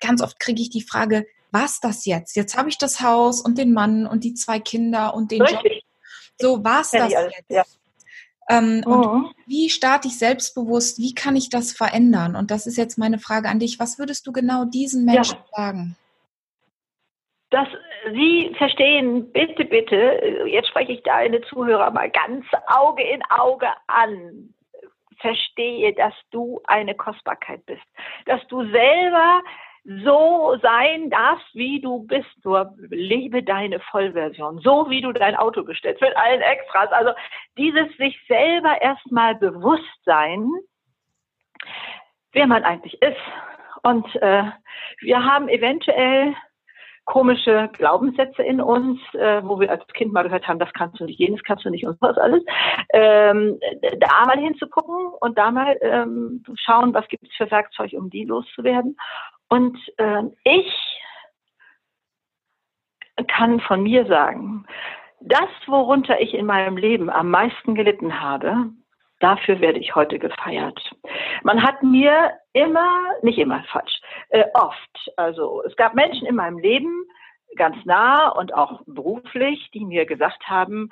ganz 0.00 0.22
oft 0.22 0.38
kriege 0.38 0.62
ich 0.62 0.70
die 0.70 0.82
Frage, 0.82 1.26
was 1.54 1.80
das 1.80 2.04
jetzt? 2.04 2.36
Jetzt 2.36 2.58
habe 2.58 2.68
ich 2.68 2.76
das 2.76 3.00
Haus 3.00 3.40
und 3.40 3.56
den 3.56 3.72
Mann 3.72 4.06
und 4.06 4.24
die 4.24 4.34
zwei 4.34 4.58
Kinder 4.58 5.14
und 5.14 5.30
den 5.30 5.40
Richtig. 5.40 5.72
Job. 5.72 5.82
So 6.36 6.64
war's 6.64 6.90
das 6.90 7.10
jetzt. 7.12 7.44
Ja. 7.48 7.62
Ähm, 8.50 8.82
oh. 8.86 8.90
Und 8.90 9.34
wie 9.46 9.70
starte 9.70 10.08
ich 10.08 10.18
selbstbewusst? 10.18 10.98
Wie 10.98 11.14
kann 11.14 11.36
ich 11.36 11.48
das 11.48 11.72
verändern? 11.72 12.36
Und 12.36 12.50
das 12.50 12.66
ist 12.66 12.76
jetzt 12.76 12.98
meine 12.98 13.18
Frage 13.18 13.48
an 13.48 13.60
dich. 13.60 13.78
Was 13.78 13.98
würdest 13.98 14.26
du 14.26 14.32
genau 14.32 14.64
diesen 14.64 15.04
Menschen 15.04 15.38
ja. 15.38 15.56
sagen? 15.56 15.96
Dass 17.50 17.68
Sie 18.12 18.54
verstehen, 18.58 19.32
bitte, 19.32 19.64
bitte, 19.64 20.44
jetzt 20.46 20.68
spreche 20.68 20.92
ich 20.92 21.02
deine 21.04 21.40
Zuhörer 21.42 21.90
mal 21.90 22.10
ganz 22.10 22.44
Auge 22.66 23.02
in 23.02 23.22
Auge 23.30 23.68
an. 23.86 24.52
Verstehe, 25.20 25.94
dass 25.94 26.12
du 26.32 26.60
eine 26.64 26.94
Kostbarkeit 26.94 27.64
bist, 27.64 27.84
dass 28.26 28.46
du 28.48 28.62
selber 28.70 29.40
so 29.84 30.56
sein 30.62 31.10
darfst, 31.10 31.54
wie 31.54 31.80
du 31.80 32.06
bist. 32.06 32.44
Nur 32.44 32.74
lebe 32.88 33.42
deine 33.42 33.80
Vollversion, 33.80 34.58
so 34.58 34.88
wie 34.88 35.02
du 35.02 35.12
dein 35.12 35.36
Auto 35.36 35.62
bestellst, 35.62 36.00
mit 36.00 36.16
allen 36.16 36.40
Extras. 36.40 36.90
Also 36.92 37.12
dieses 37.58 37.94
sich 37.96 38.18
selber 38.26 38.80
erstmal 38.80 39.34
bewusst 39.34 40.04
sein, 40.04 40.48
wer 42.32 42.46
man 42.46 42.64
eigentlich 42.64 43.00
ist. 43.02 43.20
Und 43.82 44.06
äh, 44.16 44.44
wir 45.00 45.24
haben 45.24 45.48
eventuell 45.48 46.34
komische 47.04 47.68
Glaubenssätze 47.74 48.42
in 48.42 48.60
uns, 48.60 48.98
äh, 49.12 49.42
wo 49.44 49.60
wir 49.60 49.70
als 49.70 49.86
Kind 49.88 50.12
mal 50.12 50.22
gehört 50.22 50.48
haben, 50.48 50.58
das 50.58 50.72
kannst 50.72 50.98
du 51.00 51.04
nicht, 51.04 51.18
jenes 51.18 51.42
kannst 51.42 51.64
du 51.64 51.70
nicht 51.70 51.86
und 51.86 52.00
was 52.00 52.16
alles. 52.16 52.42
Ähm, 52.94 53.60
da 54.00 54.24
mal 54.26 54.38
hinzugucken 54.38 55.08
und 55.20 55.36
da 55.36 55.50
mal 55.50 55.76
ähm, 55.82 56.42
schauen, 56.54 56.94
was 56.94 57.06
gibt 57.08 57.24
es 57.24 57.34
für 57.36 57.50
Werkzeug, 57.50 57.92
um 57.92 58.08
die 58.08 58.24
loszuwerden. 58.24 58.96
Und 59.54 59.78
äh, 59.98 60.24
ich 60.42 60.72
kann 63.28 63.60
von 63.60 63.84
mir 63.84 64.04
sagen, 64.06 64.66
das, 65.20 65.48
worunter 65.68 66.20
ich 66.20 66.34
in 66.34 66.44
meinem 66.44 66.76
Leben 66.76 67.08
am 67.08 67.30
meisten 67.30 67.76
gelitten 67.76 68.20
habe, 68.20 68.72
dafür 69.20 69.60
werde 69.60 69.78
ich 69.78 69.94
heute 69.94 70.18
gefeiert. 70.18 70.80
Man 71.44 71.62
hat 71.62 71.84
mir 71.84 72.32
immer, 72.52 72.90
nicht 73.22 73.38
immer 73.38 73.62
falsch, 73.70 74.00
äh, 74.30 74.42
oft, 74.54 75.12
also 75.16 75.62
es 75.62 75.76
gab 75.76 75.94
Menschen 75.94 76.26
in 76.26 76.34
meinem 76.34 76.58
Leben, 76.58 77.04
ganz 77.54 77.76
nah 77.84 78.30
und 78.30 78.52
auch 78.54 78.82
beruflich, 78.86 79.70
die 79.72 79.84
mir 79.84 80.04
gesagt 80.04 80.48
haben, 80.48 80.90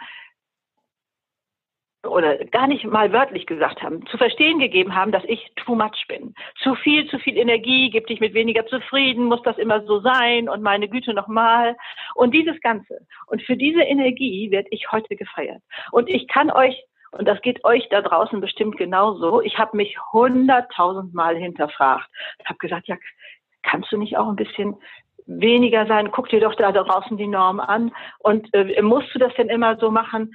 oder 2.06 2.44
gar 2.46 2.66
nicht 2.66 2.84
mal 2.84 3.12
wörtlich 3.12 3.46
gesagt 3.46 3.82
haben, 3.82 4.04
zu 4.06 4.18
verstehen 4.18 4.58
gegeben 4.58 4.94
haben, 4.94 5.12
dass 5.12 5.24
ich 5.24 5.52
too 5.56 5.74
much 5.74 6.06
bin. 6.08 6.34
Zu 6.62 6.74
viel, 6.74 7.08
zu 7.08 7.18
viel 7.18 7.36
Energie, 7.36 7.90
gibt 7.90 8.10
dich 8.10 8.20
mit 8.20 8.34
weniger 8.34 8.66
zufrieden, 8.66 9.26
muss 9.26 9.42
das 9.42 9.58
immer 9.58 9.84
so 9.84 10.00
sein 10.00 10.48
und 10.48 10.62
meine 10.62 10.88
Güte 10.88 11.14
nochmal. 11.14 11.76
Und 12.14 12.34
dieses 12.34 12.60
Ganze. 12.60 13.06
Und 13.26 13.42
für 13.42 13.56
diese 13.56 13.82
Energie 13.82 14.50
werde 14.50 14.68
ich 14.70 14.90
heute 14.90 15.14
gefeiert. 15.14 15.62
Und 15.92 16.08
ich 16.08 16.26
kann 16.26 16.50
euch, 16.50 16.82
und 17.12 17.28
das 17.28 17.40
geht 17.40 17.64
euch 17.64 17.88
da 17.88 18.00
draußen 18.00 18.40
bestimmt 18.40 18.76
genauso, 18.76 19.40
ich 19.40 19.58
habe 19.58 19.76
mich 19.76 19.96
hunderttausendmal 20.12 21.36
hinterfragt. 21.36 22.08
Ich 22.40 22.46
habe 22.46 22.58
gesagt, 22.58 22.88
ja, 22.88 22.96
kannst 23.62 23.92
du 23.92 23.96
nicht 23.96 24.16
auch 24.16 24.28
ein 24.28 24.36
bisschen 24.36 24.76
weniger 25.26 25.86
sein, 25.86 26.10
guck 26.10 26.28
dir 26.30 26.40
doch 26.40 26.56
da 26.56 26.72
draußen 26.72 27.16
die 27.16 27.28
Norm 27.28 27.60
an. 27.60 27.92
Und 28.18 28.52
äh, 28.54 28.82
musst 28.82 29.14
du 29.14 29.20
das 29.20 29.32
denn 29.34 29.48
immer 29.48 29.76
so 29.76 29.92
machen? 29.92 30.32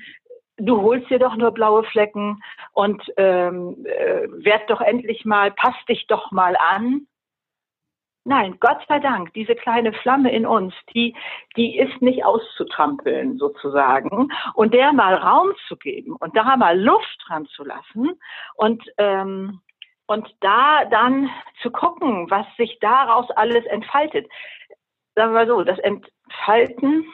Du 0.58 0.82
holst 0.82 1.10
dir 1.10 1.20
doch 1.20 1.36
nur 1.36 1.52
blaue 1.52 1.84
Flecken 1.84 2.42
und 2.74 3.02
ähm, 3.18 3.86
äh, 3.86 4.28
werd 4.44 4.70
doch 4.70 4.82
endlich 4.82 5.26
mal, 5.26 5.52
pass 5.52 5.76
dich 5.88 6.08
doch 6.08 6.32
mal 6.32 6.56
an. 6.58 7.08
Nein, 8.24 8.58
Gott 8.60 8.80
sei 8.90 9.00
Dank, 9.00 9.34
diese 9.34 9.56
kleine 9.56 9.94
Flamme 9.94 10.32
in 10.34 10.46
uns, 10.46 10.74
die, 10.94 11.16
die 11.56 11.78
ist 11.78 12.02
nicht 12.02 12.26
auszutrampeln 12.26 13.38
sozusagen 13.38 14.30
und 14.54 14.74
der 14.74 14.92
mal 14.92 15.16
Raum 15.16 15.54
zu 15.70 15.78
geben 15.78 16.14
und 16.18 16.36
da 16.36 16.58
mal 16.58 16.78
Luft 16.78 17.24
dran 17.26 17.46
zu 17.46 17.64
lassen 17.64 18.20
und 18.56 18.84
ähm, 18.98 19.62
und 20.08 20.26
da 20.40 20.86
dann 20.86 21.30
zu 21.62 21.70
gucken, 21.70 22.30
was 22.30 22.46
sich 22.56 22.80
daraus 22.80 23.30
alles 23.32 23.66
entfaltet. 23.66 24.28
Sagen 25.16 25.34
wir 25.34 25.46
mal 25.46 25.48
so, 25.48 25.64
das 25.64 25.80
Entfalten 25.80 27.06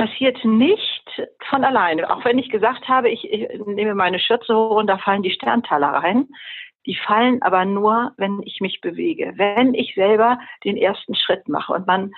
passiert 0.00 0.42
nicht 0.46 1.22
von 1.50 1.62
alleine. 1.62 2.10
Auch 2.10 2.24
wenn 2.24 2.38
ich 2.38 2.48
gesagt 2.48 2.88
habe, 2.88 3.10
ich, 3.10 3.30
ich 3.30 3.50
nehme 3.66 3.94
meine 3.94 4.18
Schürze 4.18 4.56
hoch 4.56 4.76
und 4.76 4.86
da 4.86 4.96
fallen 4.96 5.22
die 5.22 5.30
Sterntaler 5.30 5.88
rein. 5.88 6.28
Die 6.86 6.96
fallen 6.96 7.42
aber 7.42 7.66
nur, 7.66 8.12
wenn 8.16 8.40
ich 8.44 8.60
mich 8.62 8.80
bewege, 8.80 9.34
wenn 9.36 9.74
ich 9.74 9.94
selber 9.94 10.38
den 10.64 10.78
ersten 10.78 11.14
Schritt 11.14 11.46
mache. 11.48 11.74
Und 11.74 11.86
man, 11.86 12.12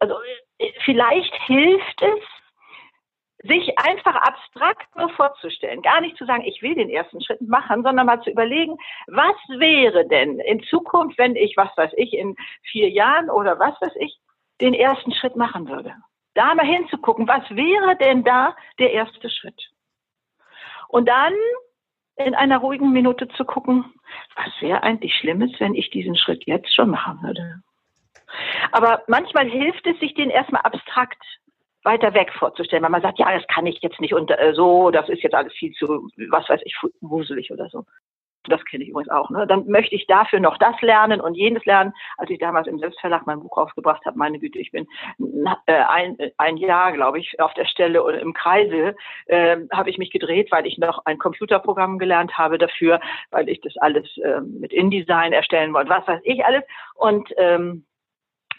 also 0.00 0.16
vielleicht 0.84 1.32
hilft 1.46 2.02
es, 2.02 3.48
sich 3.48 3.78
einfach 3.78 4.16
abstrakt 4.16 4.96
nur 4.96 5.10
vorzustellen. 5.10 5.82
Gar 5.82 6.00
nicht 6.00 6.16
zu 6.16 6.24
sagen, 6.24 6.42
ich 6.44 6.62
will 6.62 6.74
den 6.74 6.90
ersten 6.90 7.22
Schritt 7.22 7.42
machen, 7.42 7.84
sondern 7.84 8.06
mal 8.06 8.22
zu 8.22 8.30
überlegen, 8.30 8.76
was 9.06 9.36
wäre 9.60 10.08
denn 10.08 10.40
in 10.40 10.64
Zukunft, 10.64 11.18
wenn 11.18 11.36
ich, 11.36 11.56
was 11.56 11.70
weiß 11.76 11.92
ich, 11.96 12.14
in 12.14 12.34
vier 12.62 12.88
Jahren 12.88 13.30
oder 13.30 13.60
was 13.60 13.80
weiß 13.80 13.94
ich, 14.00 14.18
den 14.60 14.74
ersten 14.74 15.12
Schritt 15.12 15.36
machen 15.36 15.68
würde 15.68 15.94
da 16.34 16.54
mal 16.54 16.66
hinzugucken, 16.66 17.28
was 17.28 17.48
wäre 17.50 17.96
denn 17.96 18.24
da 18.24 18.56
der 18.78 18.92
erste 18.92 19.30
Schritt? 19.30 19.70
Und 20.88 21.08
dann 21.08 21.34
in 22.16 22.34
einer 22.34 22.58
ruhigen 22.58 22.92
Minute 22.92 23.28
zu 23.28 23.44
gucken, 23.44 23.84
was 24.36 24.52
wäre 24.60 24.82
eigentlich 24.82 25.14
Schlimmes, 25.16 25.50
wenn 25.58 25.74
ich 25.74 25.90
diesen 25.90 26.16
Schritt 26.16 26.46
jetzt 26.46 26.74
schon 26.74 26.90
machen 26.90 27.20
würde. 27.22 27.62
Aber 28.72 29.02
manchmal 29.08 29.48
hilft 29.48 29.86
es, 29.86 29.98
sich 29.98 30.14
den 30.14 30.30
erstmal 30.30 30.62
abstrakt 30.62 31.22
weiter 31.82 32.14
weg 32.14 32.32
vorzustellen, 32.32 32.82
weil 32.82 32.90
man 32.90 33.02
sagt, 33.02 33.18
ja, 33.18 33.32
das 33.36 33.46
kann 33.48 33.66
ich 33.66 33.78
jetzt 33.82 34.00
nicht 34.00 34.14
und 34.14 34.30
äh, 34.30 34.54
so, 34.54 34.90
das 34.90 35.08
ist 35.08 35.22
jetzt 35.22 35.34
alles 35.34 35.52
viel 35.52 35.72
zu, 35.72 36.08
was 36.30 36.48
weiß 36.48 36.60
ich, 36.64 36.74
wuselig 37.00 37.50
oder 37.52 37.68
so 37.68 37.84
das 38.48 38.64
kenne 38.64 38.84
ich 38.84 38.90
übrigens 38.90 39.10
auch, 39.10 39.30
ne? 39.30 39.46
dann 39.46 39.66
möchte 39.66 39.94
ich 39.94 40.06
dafür 40.06 40.40
noch 40.40 40.58
das 40.58 40.80
lernen 40.80 41.20
und 41.20 41.34
jenes 41.34 41.64
lernen. 41.64 41.92
Als 42.16 42.30
ich 42.30 42.38
damals 42.38 42.66
im 42.66 42.78
Selbstverlag 42.78 43.26
mein 43.26 43.40
Buch 43.40 43.56
rausgebracht 43.56 44.04
habe, 44.04 44.18
meine 44.18 44.38
Güte, 44.38 44.58
ich 44.58 44.70
bin 44.70 44.86
äh, 45.66 45.72
ein, 45.72 46.16
ein 46.36 46.56
Jahr, 46.56 46.92
glaube 46.92 47.18
ich, 47.18 47.40
auf 47.40 47.54
der 47.54 47.66
Stelle 47.66 48.02
und 48.02 48.14
im 48.14 48.32
Kreise 48.32 48.94
äh, 49.26 49.56
habe 49.72 49.90
ich 49.90 49.98
mich 49.98 50.10
gedreht, 50.10 50.50
weil 50.50 50.66
ich 50.66 50.78
noch 50.78 51.04
ein 51.06 51.18
Computerprogramm 51.18 51.98
gelernt 51.98 52.36
habe 52.36 52.58
dafür, 52.58 53.00
weil 53.30 53.48
ich 53.48 53.60
das 53.60 53.76
alles 53.78 54.04
äh, 54.18 54.40
mit 54.40 54.72
InDesign 54.72 55.32
erstellen 55.32 55.72
wollte, 55.72 55.90
was 55.90 56.06
weiß 56.06 56.20
ich 56.24 56.44
alles. 56.44 56.62
Und 56.94 57.30
ähm, 57.36 57.84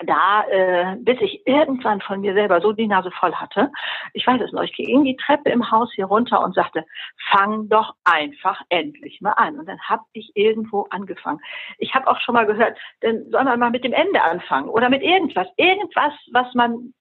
da, 0.03 0.43
äh, 0.49 0.95
bis 0.97 1.19
ich 1.21 1.45
irgendwann 1.47 2.01
von 2.01 2.21
mir 2.21 2.34
selber 2.34 2.62
so 2.62 2.71
die 2.71 2.88
Nase 2.88 3.12
voll 3.12 3.34
hatte, 3.34 3.71
ich 4.13 4.25
weiß 4.25 4.41
es 4.41 4.51
noch, 4.51 4.63
ich 4.63 4.73
ging 4.73 5.03
die 5.03 5.15
Treppe 5.15 5.49
im 5.49 5.71
Haus 5.71 5.91
hier 5.93 6.05
runter 6.05 6.43
und 6.43 6.55
sagte, 6.55 6.86
fang 7.31 7.69
doch 7.69 7.95
einfach 8.03 8.62
endlich 8.69 9.21
mal 9.21 9.31
an. 9.31 9.60
Und 9.60 9.67
dann 9.67 9.79
habe 9.81 10.03
ich 10.13 10.31
irgendwo 10.36 10.88
angefangen. 10.89 11.39
Ich 11.77 11.93
habe 11.93 12.08
auch 12.08 12.19
schon 12.19 12.34
mal 12.34 12.45
gehört, 12.45 12.77
dann 13.01 13.29
soll 13.29 13.43
man 13.43 13.60
mal 13.60 13.71
mit 13.71 13.84
dem 13.84 13.93
Ende 13.93 14.21
anfangen 14.21 14.69
oder 14.69 14.89
mit 14.89 15.01
irgendwas, 15.01 15.47
irgendwas, 15.58 16.13
was 16.31 16.53
man 16.53 16.93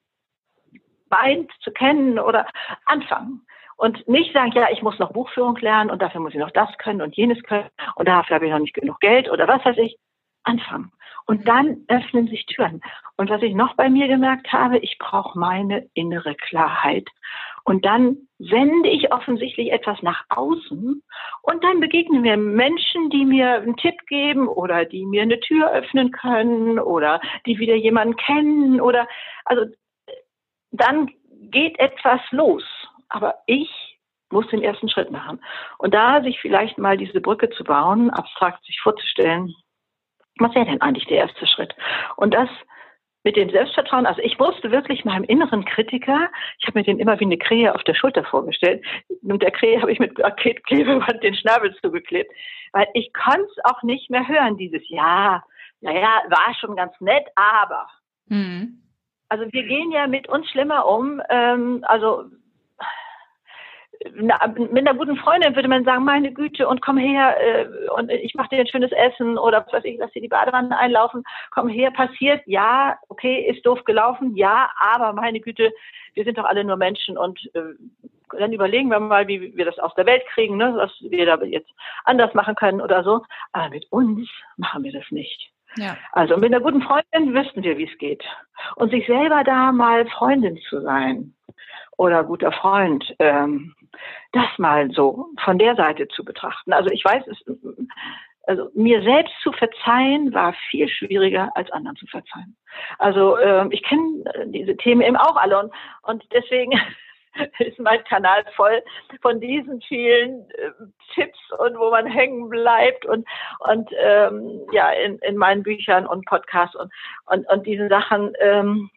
meint 1.11 1.51
zu 1.61 1.71
kennen 1.73 2.19
oder 2.19 2.47
anfangen. 2.87 3.47
Und 3.77 4.07
nicht 4.09 4.33
sagen, 4.33 4.53
ja, 4.53 4.69
ich 4.71 4.83
muss 4.83 4.99
noch 5.01 5.13
Buchführung 5.13 5.57
lernen 5.57 5.91
und 5.91 6.01
dafür 6.01 6.21
muss 6.21 6.33
ich 6.33 6.39
noch 6.39 6.53
das 6.53 6.71
können 6.79 7.03
und 7.03 7.17
jenes 7.17 7.43
können 7.43 7.69
und 7.97 8.07
dafür 8.07 8.37
habe 8.37 8.47
ich 8.47 8.53
noch 8.53 8.61
nicht 8.61 8.75
genug 8.75 9.01
Geld 9.01 9.29
oder 9.29 9.49
was 9.49 9.65
weiß 9.65 9.79
ich. 9.79 9.97
Anfangen. 10.45 10.93
Und 11.27 11.49
dann 11.49 11.85
öffnen 11.89 12.29
sich 12.29 12.45
Türen. 12.47 12.83
Und 13.17 13.31
was 13.31 13.43
ich 13.43 13.55
noch 13.55 13.75
bei 13.77 13.89
mir 13.89 14.09
gemerkt 14.09 14.53
habe, 14.53 14.79
ich 14.79 14.99
brauche 14.99 15.39
meine 15.39 15.89
innere 15.95 16.35
Klarheit. 16.35 17.09
Und 17.65 17.87
dann 17.87 18.29
sende 18.39 18.91
ich 18.91 19.11
offensichtlich 19.11 19.73
etwas 19.73 20.03
nach 20.03 20.25
außen 20.29 21.03
und 21.43 21.65
dann 21.65 21.81
begegnen 21.81 22.21
mir 22.21 22.37
Menschen, 22.37 23.09
die 23.09 23.25
mir 23.25 23.55
einen 23.55 23.77
Tipp 23.77 23.95
geben 24.07 24.49
oder 24.49 24.85
die 24.85 25.07
mir 25.07 25.23
eine 25.23 25.41
Tür 25.41 25.71
öffnen 25.73 26.11
können 26.11 26.79
oder 26.79 27.21
die 27.47 27.59
wieder 27.59 27.75
jemanden 27.75 28.17
kennen 28.17 28.83
oder 28.83 29.09
also 29.47 29.65
dann 30.73 31.11
geht 31.31 31.79
etwas 31.79 32.21
los. 32.33 32.65
Aber 33.09 33.37
ich 33.47 33.99
muss 34.31 34.47
den 34.49 34.63
ersten 34.63 34.91
Schritt 34.91 35.11
machen. 35.11 35.41
Und 35.79 35.95
da 35.95 36.23
sich 36.23 36.41
vielleicht 36.41 36.77
mal 36.77 36.99
diese 36.99 37.21
Brücke 37.21 37.49
zu 37.51 37.65
bauen, 37.65 38.11
abstrakt 38.11 38.65
sich 38.67 38.79
vorzustellen, 38.81 39.55
was 40.39 40.55
wäre 40.55 40.67
denn 40.67 40.81
eigentlich 40.81 41.07
der 41.07 41.19
erste 41.19 41.47
Schritt? 41.47 41.75
Und 42.17 42.35
das 42.35 42.49
mit 43.25 43.37
dem 43.37 43.49
Selbstvertrauen, 43.49 44.05
also 44.05 44.21
ich 44.21 44.39
wusste 44.39 44.71
wirklich 44.71 45.05
meinem 45.05 45.25
inneren 45.25 45.65
Kritiker, 45.65 46.29
ich 46.59 46.67
habe 46.67 46.79
mir 46.79 46.85
den 46.85 46.99
immer 46.99 47.19
wie 47.19 47.25
eine 47.25 47.39
Krähe 47.39 47.75
auf 47.75 47.83
der 47.85 47.95
Schulter 47.95 48.23
vorgestellt. 48.23 48.85
Und 49.23 49.43
der 49.43 49.51
Krähe 49.51 49.81
habe 49.81 49.91
ich 49.91 49.99
mit 49.99 50.15
Klebeband 50.67 51.23
den 51.23 51.35
Schnabel 51.35 51.75
zugeklebt, 51.83 52.31
weil 52.73 52.87
ich 52.93 53.13
konnte 53.15 53.47
es 53.51 53.65
auch 53.65 53.83
nicht 53.83 54.11
mehr 54.11 54.29
hören, 54.29 54.59
dieses 54.59 54.83
Ja, 54.89 55.43
naja, 55.81 56.23
war 56.29 56.55
schon 56.61 56.77
ganz 56.77 56.93
nett, 57.01 57.27
aber. 57.35 57.87
Mhm. 58.27 58.83
Also 59.31 59.51
wir 59.51 59.63
gehen 59.65 59.91
ja 59.91 60.07
mit 60.07 60.29
uns 60.29 60.49
schlimmer 60.51 60.87
um. 60.87 61.23
Ähm, 61.31 61.83
also 61.89 62.25
mit 64.17 64.79
einer 64.89 64.95
guten 64.95 65.17
Freundin 65.17 65.55
würde 65.55 65.69
man 65.69 65.85
sagen, 65.85 66.05
meine 66.05 66.33
Güte, 66.33 66.69
und 66.69 66.83
komm 66.83 66.99
her, 66.99 67.37
äh, 67.41 67.67
und 67.97 68.11
ich 68.11 68.35
mache 68.35 68.49
dir 68.51 68.61
ein 68.61 68.67
schönes 68.67 68.93
Essen 68.93 69.39
oder 69.39 69.65
was 69.65 69.73
weiß 69.73 69.85
ich, 69.85 69.99
lass 69.99 70.13
dir 70.13 70.23
die 70.23 70.29
Badewanne 70.29 70.77
einlaufen, 70.77 71.25
komm 71.51 71.69
her, 71.69 71.91
passiert, 71.91 72.43
ja, 72.47 72.99
okay, 73.09 73.47
ist 73.49 73.65
doof 73.65 73.85
gelaufen, 73.85 74.37
ja, 74.37 74.71
aber 74.79 75.13
meine 75.13 75.41
Güte, 75.41 75.73
wir 76.15 76.25
sind 76.25 76.39
doch 76.39 76.45
alle 76.45 76.65
nur 76.65 76.77
Menschen 76.77 77.19
und 77.19 77.41
äh, 77.55 77.61
dann 78.39 78.53
überlegen 78.53 78.91
wir 78.91 79.01
mal, 79.01 79.29
wie 79.29 79.57
wir 79.57 79.65
das 79.65 79.79
aus 79.79 79.95
der 79.95 80.07
Welt 80.07 80.23
kriegen, 80.33 80.57
ne, 80.57 80.73
was 80.77 80.91
wir 81.01 81.27
da 81.27 81.43
jetzt 81.45 81.71
anders 82.05 82.35
machen 82.35 82.55
können 82.55 82.81
oder 82.81 83.05
so. 83.05 83.23
Aber 83.53 83.71
mit 83.71 83.87
uns 83.93 84.29
machen 84.57 84.83
wir 84.83 84.93
das 84.93 85.05
nicht. 85.11 85.54
Also 86.13 86.37
mit 86.37 86.53
einer 86.53 86.61
guten 86.61 86.83
Freundin 86.83 87.35
wüssten 87.35 87.63
wir, 87.63 87.79
wie 87.79 87.91
es 87.91 87.99
geht. 87.99 88.25
Und 88.77 88.91
sich 88.91 89.07
selber 89.07 89.45
da 89.45 89.73
mal 89.73 90.07
Freundin 90.07 90.59
zu 90.69 90.81
sein 90.81 91.35
oder 91.97 92.25
guter 92.25 92.53
Freund, 92.53 93.15
ähm, 93.19 93.75
das 94.33 94.47
mal 94.59 94.91
so 94.91 95.27
von 95.45 95.59
der 95.59 95.77
Seite 95.77 96.09
zu 96.09 96.25
betrachten. 96.25 96.73
Also 96.73 96.91
ich 96.91 97.05
weiß, 97.05 97.25
es, 97.27 97.39
also 98.47 98.71
mir 98.75 99.03
selbst 99.03 99.33
zu 99.43 99.53
verzeihen 99.53 100.35
war 100.35 100.55
viel 100.71 100.89
schwieriger 100.89 101.51
als 101.55 101.71
anderen 101.73 101.97
zu 101.97 102.07
verzeihen. 102.07 102.57
Also 102.99 103.37
äh, 103.37 103.67
ich 103.71 103.83
kenne 103.83 104.25
diese 104.47 104.77
Themen 104.77 105.03
eben 105.03 105.17
auch 105.17 105.37
alle 105.37 105.59
und, 105.59 105.73
und 106.03 106.25
deswegen 106.33 106.73
ist 107.59 107.79
mein 107.79 108.03
Kanal 108.05 108.45
voll 108.57 108.83
von 109.23 109.41
diesen 109.41 109.81
vielen 109.83 110.49
äh, 110.51 110.71
Tipps 111.15 111.39
und 111.59 111.79
wo 111.79 111.91
man 111.91 112.07
hängen 112.07 112.49
bleibt 112.49 113.05
und 113.07 113.27
und 113.61 113.91
ähm, 113.99 114.61
ja 114.73 114.91
in, 114.91 115.19
in 115.19 115.37
meinen 115.37 115.63
Büchern 115.63 116.07
und 116.07 116.27
Podcasts 116.27 116.77
und 116.77 116.93
und, 117.27 117.49
und 117.49 117.67
diesen 117.67 117.89
Sachen. 117.89 118.33
Ähm, 118.41 118.91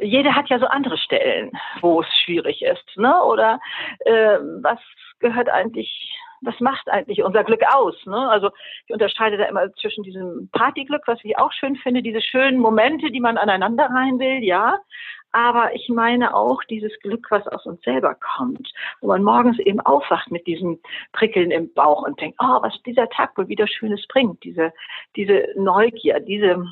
jeder 0.00 0.34
hat 0.34 0.48
ja 0.48 0.58
so 0.58 0.66
andere 0.66 0.98
Stellen, 0.98 1.50
wo 1.80 2.02
es 2.02 2.08
schwierig 2.24 2.62
ist, 2.62 2.96
ne? 2.96 3.22
Oder 3.24 3.58
äh, 4.00 4.38
was 4.62 4.78
gehört 5.18 5.48
eigentlich, 5.48 6.12
was 6.42 6.58
macht 6.60 6.88
eigentlich 6.88 7.22
unser 7.22 7.44
Glück 7.44 7.62
aus? 7.72 7.94
Ne? 8.06 8.28
Also 8.28 8.50
ich 8.86 8.92
unterscheide 8.92 9.36
da 9.36 9.44
immer 9.44 9.72
zwischen 9.74 10.04
diesem 10.04 10.48
Partyglück, 10.52 11.02
was 11.06 11.18
ich 11.22 11.38
auch 11.38 11.52
schön 11.52 11.76
finde, 11.76 12.02
diese 12.02 12.22
schönen 12.22 12.58
Momente, 12.58 13.10
die 13.10 13.20
man 13.20 13.38
aneinander 13.38 13.86
rein 13.86 14.18
will, 14.18 14.42
ja. 14.42 14.78
Aber 15.32 15.74
ich 15.74 15.88
meine 15.90 16.34
auch 16.34 16.64
dieses 16.64 16.98
Glück, 17.00 17.26
was 17.30 17.46
aus 17.48 17.66
uns 17.66 17.82
selber 17.82 18.14
kommt, 18.14 18.72
wo 19.00 19.08
man 19.08 19.22
morgens 19.22 19.58
eben 19.58 19.80
aufwacht 19.80 20.30
mit 20.30 20.46
diesem 20.46 20.80
Prickeln 21.12 21.50
im 21.50 21.72
Bauch 21.74 22.02
und 22.02 22.18
denkt, 22.20 22.38
oh, 22.40 22.62
was 22.62 22.80
dieser 22.84 23.08
Tag 23.10 23.36
wohl 23.36 23.48
wieder 23.48 23.66
Schönes 23.66 24.06
bringt, 24.08 24.42
diese, 24.42 24.72
diese 25.16 25.48
Neugier, 25.56 26.20
diese 26.20 26.66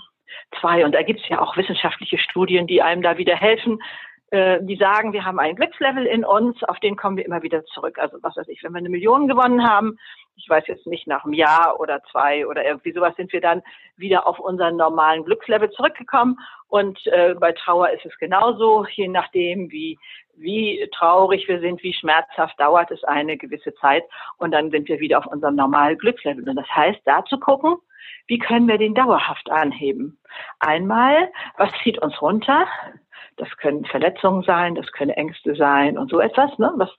zwei. 0.58 0.84
Und 0.84 0.94
da 0.94 1.02
gibt 1.02 1.20
es 1.20 1.28
ja 1.28 1.40
auch 1.40 1.56
wissenschaftliche 1.56 2.18
Studien, 2.18 2.66
die 2.66 2.82
einem 2.82 3.02
da 3.02 3.18
wieder 3.18 3.36
helfen. 3.36 3.82
Äh, 4.30 4.58
die 4.62 4.76
sagen, 4.76 5.12
wir 5.12 5.24
haben 5.24 5.38
einen 5.38 5.56
Glückslevel 5.56 6.04
in 6.04 6.24
uns, 6.24 6.62
auf 6.64 6.80
den 6.80 6.96
kommen 6.96 7.16
wir 7.16 7.24
immer 7.24 7.42
wieder 7.42 7.64
zurück. 7.66 7.98
Also 7.98 8.18
was 8.22 8.36
weiß 8.36 8.48
ich, 8.48 8.62
wenn 8.62 8.72
wir 8.72 8.78
eine 8.78 8.88
Million 8.88 9.28
gewonnen 9.28 9.68
haben, 9.68 9.98
ich 10.36 10.48
weiß 10.48 10.66
jetzt 10.66 10.86
nicht, 10.86 11.06
nach 11.06 11.24
einem 11.24 11.32
Jahr 11.32 11.80
oder 11.80 12.02
zwei 12.10 12.46
oder 12.46 12.64
irgendwie 12.64 12.92
sowas 12.92 13.14
sind 13.16 13.32
wir 13.32 13.40
dann 13.40 13.62
wieder 13.96 14.26
auf 14.26 14.38
unseren 14.38 14.76
normalen 14.76 15.24
Glückslevel 15.24 15.70
zurückgekommen. 15.70 16.38
Und 16.68 17.06
äh, 17.06 17.34
bei 17.38 17.52
Trauer 17.52 17.90
ist 17.90 18.04
es 18.04 18.18
genauso, 18.18 18.84
je 18.90 19.08
nachdem, 19.08 19.70
wie, 19.70 19.98
wie 20.36 20.88
traurig 20.92 21.48
wir 21.48 21.60
sind, 21.60 21.82
wie 21.82 21.94
schmerzhaft 21.94 22.58
dauert 22.60 22.90
es 22.90 23.02
eine 23.04 23.36
gewisse 23.36 23.74
Zeit. 23.76 24.04
Und 24.38 24.50
dann 24.50 24.70
sind 24.70 24.88
wir 24.88 25.00
wieder 25.00 25.18
auf 25.18 25.26
unserem 25.26 25.54
normalen 25.54 25.96
Glückslevel. 25.98 26.48
Und 26.48 26.56
das 26.56 26.68
heißt, 26.68 27.00
da 27.04 27.24
zu 27.24 27.38
gucken, 27.38 27.76
wie 28.26 28.38
können 28.38 28.68
wir 28.68 28.78
den 28.78 28.94
dauerhaft 28.94 29.50
anheben? 29.50 30.18
Einmal, 30.58 31.30
was 31.56 31.70
zieht 31.82 31.98
uns 31.98 32.20
runter? 32.20 32.66
Das 33.36 33.48
können 33.58 33.84
Verletzungen 33.84 34.42
sein, 34.42 34.74
das 34.74 34.90
können 34.92 35.10
Ängste 35.10 35.54
sein 35.56 35.98
und 35.98 36.10
so 36.10 36.20
etwas. 36.20 36.56
Ne? 36.58 36.72
Was, 36.76 36.90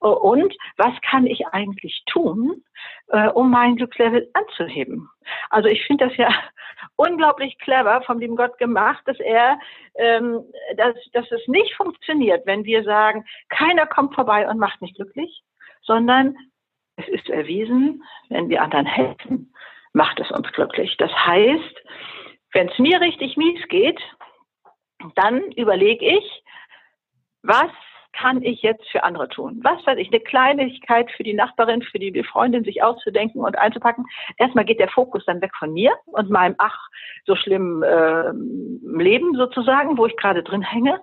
und 0.00 0.54
was 0.76 0.92
kann 1.02 1.26
ich 1.26 1.46
eigentlich 1.48 2.04
tun, 2.06 2.62
äh, 3.08 3.28
um 3.28 3.50
mein 3.50 3.76
Glückslevel 3.76 4.30
anzuheben? 4.32 5.08
Also 5.50 5.68
ich 5.68 5.84
finde 5.86 6.08
das 6.08 6.16
ja 6.16 6.28
unglaublich 6.96 7.58
clever 7.58 8.02
vom 8.02 8.18
lieben 8.18 8.36
Gott 8.36 8.58
gemacht, 8.58 9.02
dass 9.06 9.18
er, 9.18 9.58
ähm, 9.96 10.44
dass, 10.76 10.94
dass 11.12 11.30
es 11.32 11.46
nicht 11.48 11.74
funktioniert, 11.74 12.46
wenn 12.46 12.64
wir 12.64 12.84
sagen, 12.84 13.24
keiner 13.48 13.86
kommt 13.86 14.14
vorbei 14.14 14.48
und 14.48 14.58
macht 14.58 14.80
mich 14.80 14.94
glücklich, 14.94 15.42
sondern 15.82 16.36
es 16.96 17.08
ist 17.08 17.28
erwiesen, 17.28 18.02
wenn 18.28 18.48
wir 18.48 18.62
anderen 18.62 18.86
helfen, 18.86 19.52
macht 19.92 20.20
es 20.20 20.30
uns 20.30 20.50
glücklich. 20.52 20.96
Das 20.98 21.10
heißt, 21.10 21.82
wenn 22.52 22.68
es 22.68 22.78
mir 22.78 23.00
richtig 23.00 23.36
mies 23.36 23.66
geht, 23.68 24.00
dann 25.16 25.52
überlege 25.52 26.04
ich, 26.04 26.44
was 27.42 27.70
kann 28.12 28.42
ich 28.42 28.62
jetzt 28.62 28.86
für 28.90 29.04
andere 29.04 29.28
tun? 29.28 29.60
Was 29.62 29.84
weiß 29.86 29.98
ich, 29.98 30.08
eine 30.08 30.20
Kleinigkeit 30.20 31.10
für 31.12 31.22
die 31.22 31.34
Nachbarin, 31.34 31.82
für 31.82 31.98
die 31.98 32.22
Freundin 32.22 32.64
sich 32.64 32.82
auszudenken 32.82 33.40
und 33.40 33.58
einzupacken. 33.58 34.04
Erstmal 34.36 34.64
geht 34.64 34.80
der 34.80 34.88
Fokus 34.88 35.24
dann 35.24 35.40
weg 35.40 35.52
von 35.58 35.72
mir 35.72 35.92
und 36.06 36.30
meinem 36.30 36.54
ach 36.58 36.78
so 37.24 37.34
schlimmen 37.34 37.82
äh, 37.82 38.32
Leben 39.02 39.34
sozusagen, 39.34 39.96
wo 39.96 40.06
ich 40.06 40.16
gerade 40.16 40.42
drin 40.42 40.62
hänge. 40.62 41.00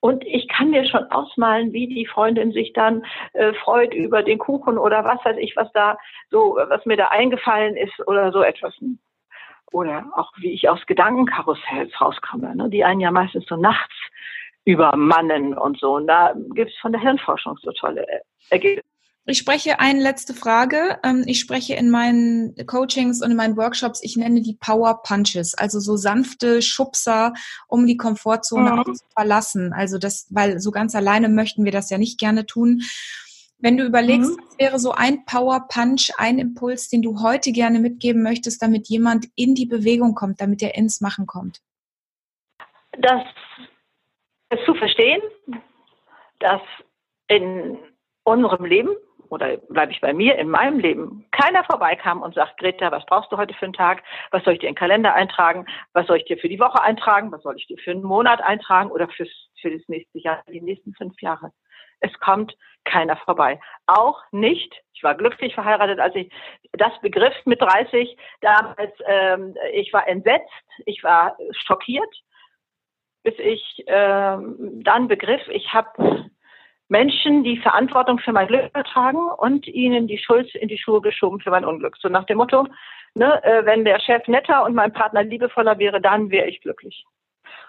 Und 0.00 0.24
ich 0.24 0.48
kann 0.48 0.70
mir 0.70 0.86
schon 0.86 1.04
ausmalen, 1.10 1.72
wie 1.72 1.86
die 1.86 2.06
Freundin 2.06 2.52
sich 2.52 2.72
dann 2.72 3.04
äh, 3.34 3.52
freut 3.52 3.92
über 3.94 4.22
den 4.22 4.38
Kuchen 4.38 4.78
oder 4.78 5.04
was 5.04 5.22
weiß 5.24 5.36
ich, 5.38 5.56
was 5.56 5.70
da 5.72 5.98
so, 6.30 6.58
was 6.68 6.84
mir 6.86 6.96
da 6.96 7.08
eingefallen 7.08 7.76
ist 7.76 8.06
oder 8.06 8.32
so 8.32 8.42
etwas 8.42 8.74
oder 9.72 10.06
auch 10.16 10.32
wie 10.38 10.52
ich 10.52 10.68
aus 10.68 10.80
Gedankenkarussells 10.86 12.00
rauskomme, 12.00 12.54
ne, 12.54 12.68
die 12.68 12.84
einen 12.84 13.00
ja 13.00 13.10
meistens 13.10 13.44
so 13.46 13.56
nachts 13.56 13.94
übermannen 14.64 15.56
und 15.56 15.78
so. 15.78 15.96
Und 15.96 16.06
da 16.06 16.34
gibt 16.54 16.70
es 16.70 16.76
von 16.78 16.92
der 16.92 17.00
Hirnforschung 17.00 17.56
so 17.62 17.72
tolle 17.72 18.06
Ergebnisse. 18.50 18.84
Ich 19.26 19.38
spreche 19.38 19.78
eine 19.78 20.02
letzte 20.02 20.34
Frage. 20.34 20.98
Ähm, 21.04 21.22
ich 21.26 21.38
spreche 21.40 21.74
in 21.74 21.90
meinen 21.90 22.54
Coachings 22.66 23.22
und 23.22 23.30
in 23.30 23.36
meinen 23.36 23.56
Workshops, 23.56 24.02
ich 24.02 24.16
nenne 24.16 24.40
die 24.40 24.56
Power 24.58 25.02
Punches, 25.02 25.54
also 25.54 25.78
so 25.78 25.96
sanfte 25.96 26.62
Schubser, 26.62 27.34
um 27.68 27.86
die 27.86 27.96
Komfortzone 27.96 28.82
mhm. 28.84 28.94
zu 28.94 29.04
verlassen. 29.14 29.72
Also 29.72 29.98
das, 29.98 30.26
weil 30.30 30.58
so 30.58 30.70
ganz 30.70 30.94
alleine 30.94 31.28
möchten 31.28 31.64
wir 31.64 31.72
das 31.72 31.90
ja 31.90 31.98
nicht 31.98 32.18
gerne 32.18 32.46
tun. 32.46 32.82
Wenn 33.60 33.76
du 33.76 33.84
überlegst, 33.84 34.36
mhm. 34.36 34.42
was 34.44 34.58
wäre 34.58 34.78
so 34.78 34.92
ein 34.92 35.24
Power 35.26 35.66
Punch, 35.68 36.10
ein 36.16 36.38
Impuls, 36.38 36.88
den 36.88 37.02
du 37.02 37.22
heute 37.22 37.52
gerne 37.52 37.78
mitgeben 37.78 38.22
möchtest, 38.22 38.62
damit 38.62 38.88
jemand 38.88 39.26
in 39.36 39.54
die 39.54 39.66
Bewegung 39.66 40.14
kommt, 40.14 40.40
damit 40.40 40.62
er 40.62 40.74
ins 40.74 41.00
Machen 41.00 41.26
kommt? 41.26 41.60
Das 42.98 43.22
zu 44.64 44.74
verstehen, 44.74 45.20
dass 46.40 46.60
in 47.28 47.78
unserem 48.24 48.64
Leben 48.64 48.90
oder 49.30 49.56
bleibe 49.56 49.92
ich 49.92 50.00
bei 50.00 50.12
mir, 50.12 50.36
in 50.36 50.50
meinem 50.50 50.80
Leben, 50.80 51.24
keiner 51.30 51.62
vorbeikam 51.64 52.20
und 52.22 52.34
sagt, 52.34 52.58
Greta, 52.58 52.90
was 52.90 53.06
brauchst 53.06 53.30
du 53.30 53.36
heute 53.36 53.54
für 53.54 53.64
einen 53.64 53.72
Tag? 53.72 54.02
Was 54.32 54.42
soll 54.42 54.54
ich 54.54 54.58
dir 54.58 54.68
in 54.68 54.74
den 54.74 54.78
Kalender 54.78 55.14
eintragen? 55.14 55.66
Was 55.92 56.08
soll 56.08 56.16
ich 56.16 56.24
dir 56.24 56.36
für 56.36 56.48
die 56.48 56.58
Woche 56.58 56.82
eintragen? 56.82 57.30
Was 57.30 57.42
soll 57.42 57.56
ich 57.56 57.66
dir 57.66 57.78
für 57.78 57.92
einen 57.92 58.02
Monat 58.02 58.42
eintragen 58.42 58.90
oder 58.90 59.08
fürs, 59.08 59.30
für 59.60 59.70
das 59.70 59.82
nächste 59.86 60.18
Jahr, 60.18 60.42
die 60.48 60.60
nächsten 60.60 60.94
fünf 60.94 61.20
Jahre? 61.22 61.52
Es 62.00 62.12
kommt 62.20 62.56
keiner 62.84 63.16
vorbei. 63.16 63.60
Auch 63.86 64.20
nicht, 64.32 64.74
ich 64.94 65.02
war 65.02 65.14
glücklich 65.14 65.54
verheiratet, 65.54 66.00
als 66.00 66.14
ich 66.14 66.32
das 66.72 66.92
begriff 67.00 67.34
mit 67.44 67.60
30, 67.60 68.16
damals, 68.40 68.92
ähm, 69.06 69.54
ich 69.72 69.92
war 69.92 70.08
entsetzt, 70.08 70.50
ich 70.86 71.02
war 71.02 71.36
schockiert, 71.52 72.22
bis 73.22 73.34
ich 73.38 73.84
ähm, 73.86 74.82
dann 74.82 75.08
begriff, 75.08 75.46
ich 75.48 75.72
habe 75.72 76.30
Menschen, 76.88 77.44
die 77.44 77.58
Verantwortung 77.58 78.18
für 78.18 78.32
mein 78.32 78.48
Glück 78.48 78.72
tragen 78.92 79.30
und 79.38 79.68
ihnen 79.68 80.08
die 80.08 80.18
Schuld 80.18 80.52
in 80.56 80.68
die 80.68 80.78
Schuhe 80.78 81.00
geschoben 81.00 81.40
für 81.40 81.50
mein 81.50 81.64
Unglück. 81.64 81.96
So 81.98 82.08
nach 82.08 82.24
dem 82.24 82.38
Motto, 82.38 82.66
ne, 83.14 83.42
äh, 83.44 83.64
wenn 83.64 83.84
der 83.84 84.00
Chef 84.00 84.26
netter 84.26 84.64
und 84.64 84.74
mein 84.74 84.92
Partner 84.92 85.22
liebevoller 85.22 85.78
wäre, 85.78 86.00
dann 86.00 86.30
wäre 86.30 86.48
ich 86.48 86.60
glücklich. 86.60 87.04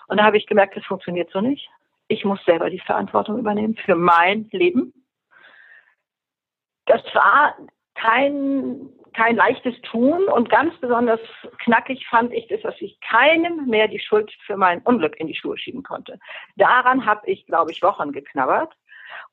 Und 0.08 0.17
da 0.17 0.24
habe 0.24 0.38
ich 0.38 0.48
gemerkt, 0.48 0.76
das 0.76 0.86
funktioniert 0.86 1.30
so 1.32 1.39
nicht. 1.39 1.70
Ich 2.12 2.26
muss 2.26 2.43
selber 2.43 2.69
die 2.69 2.82
Verantwortung 2.82 3.39
übernehmen 3.39 3.78
für 3.86 3.95
mein 3.95 4.50
Leben. 4.52 4.93
Das 6.86 7.02
war 7.13 7.56
kein, 7.95 8.89
kein 9.13 9.38
leichtes 9.38 9.80
Tun 9.84 10.26
und 10.26 10.50
ganz 10.50 10.76
besonders 10.82 11.21
knackig 11.63 12.06
fand 12.10 12.34
ich 12.34 12.50
das, 12.50 12.60
dass 12.63 12.76
ich 12.82 13.00
keinem 13.00 13.65
mehr 13.67 13.88
die 13.88 14.02
Schuld 14.02 14.30
für 14.45 14.58
mein 14.58 14.82
Unglück 14.82 15.17
in 15.21 15.28
die 15.28 15.36
Schuhe 15.36 15.58
schieben 15.58 15.84
konnte. 15.84 16.19
Daran 16.58 17.06
habe 17.06 17.32
ich, 17.32 17.45
glaube 17.45 17.71
ich, 17.71 17.82
Wochen 17.82 18.12
geknabbert. 18.12 18.74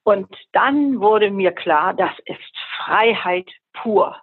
Und 0.05 0.33
dann 0.53 1.01
wurde 1.01 1.33
mir 1.33 1.51
klar, 1.51 1.95
das 1.95 2.13
ist 2.27 2.57
Freiheit 2.77 3.51
pur. 3.73 4.23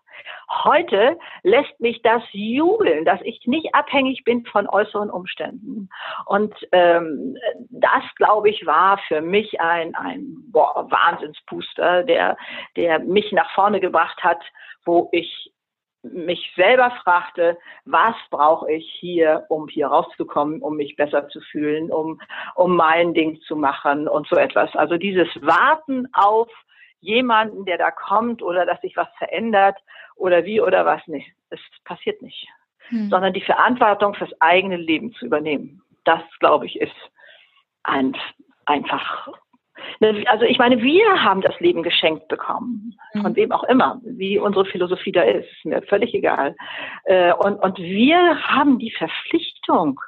Heute 0.63 1.17
lässt 1.43 1.79
mich 1.79 2.01
das 2.01 2.21
jubeln, 2.31 3.05
dass 3.05 3.19
ich 3.23 3.45
nicht 3.45 3.73
abhängig 3.73 4.23
bin 4.23 4.45
von 4.45 4.67
äußeren 4.67 5.09
Umständen. 5.09 5.89
Und 6.25 6.53
ähm, 6.71 7.37
das, 7.69 8.03
glaube 8.15 8.49
ich, 8.49 8.65
war 8.65 8.99
für 9.07 9.21
mich 9.21 9.59
ein, 9.59 9.95
ein 9.95 10.35
boah, 10.51 10.87
Wahnsinnsbooster, 10.89 12.03
der, 12.03 12.37
der 12.75 12.99
mich 12.99 13.31
nach 13.31 13.51
vorne 13.53 13.79
gebracht 13.79 14.23
hat, 14.23 14.41
wo 14.85 15.09
ich 15.11 15.51
mich 16.11 16.53
selber 16.55 16.91
fragte, 17.03 17.57
was 17.85 18.15
brauche 18.29 18.71
ich 18.71 18.87
hier, 18.99 19.45
um 19.49 19.67
hier 19.67 19.87
rauszukommen, 19.87 20.61
um 20.61 20.77
mich 20.77 20.95
besser 20.95 21.27
zu 21.29 21.41
fühlen, 21.41 21.91
um, 21.91 22.21
um 22.55 22.75
mein 22.75 23.13
Ding 23.13 23.39
zu 23.41 23.55
machen 23.55 24.07
und 24.07 24.27
so 24.27 24.35
etwas. 24.35 24.75
Also 24.75 24.97
dieses 24.97 25.27
Warten 25.41 26.07
auf 26.13 26.49
jemanden, 26.99 27.65
der 27.65 27.77
da 27.77 27.91
kommt 27.91 28.41
oder 28.41 28.65
dass 28.65 28.81
sich 28.81 28.95
was 28.95 29.07
verändert 29.17 29.77
oder 30.15 30.45
wie 30.45 30.61
oder 30.61 30.85
was 30.85 31.05
nicht. 31.07 31.31
Es 31.49 31.59
passiert 31.83 32.21
nicht. 32.21 32.47
Hm. 32.89 33.09
Sondern 33.09 33.33
die 33.33 33.41
Verantwortung 33.41 34.13
fürs 34.13 34.33
eigene 34.39 34.77
Leben 34.77 35.13
zu 35.13 35.25
übernehmen. 35.25 35.81
Das, 36.03 36.21
glaube 36.39 36.65
ich, 36.65 36.79
ist 36.79 36.95
ein, 37.83 38.15
einfach. 38.65 39.27
Ne, 39.99 40.23
also 40.27 40.45
ich 40.45 40.57
meine, 40.57 40.81
wir 40.81 41.23
haben 41.23 41.41
das 41.41 41.59
Leben 41.59 41.83
geschenkt 41.83 42.27
bekommen, 42.27 42.95
von 43.13 43.25
hm. 43.25 43.35
wem 43.35 43.51
auch 43.51 43.63
immer, 43.65 43.99
wie 44.03 44.39
unsere 44.39 44.65
Philosophie 44.65 45.11
da 45.11 45.23
ist, 45.23 45.47
ist 45.51 45.65
mir 45.65 45.81
völlig 45.83 46.13
egal. 46.13 46.55
Äh, 47.05 47.33
und, 47.33 47.55
und 47.57 47.77
wir 47.77 48.47
haben 48.47 48.79
die 48.79 48.91
Verpflichtung, 48.91 49.99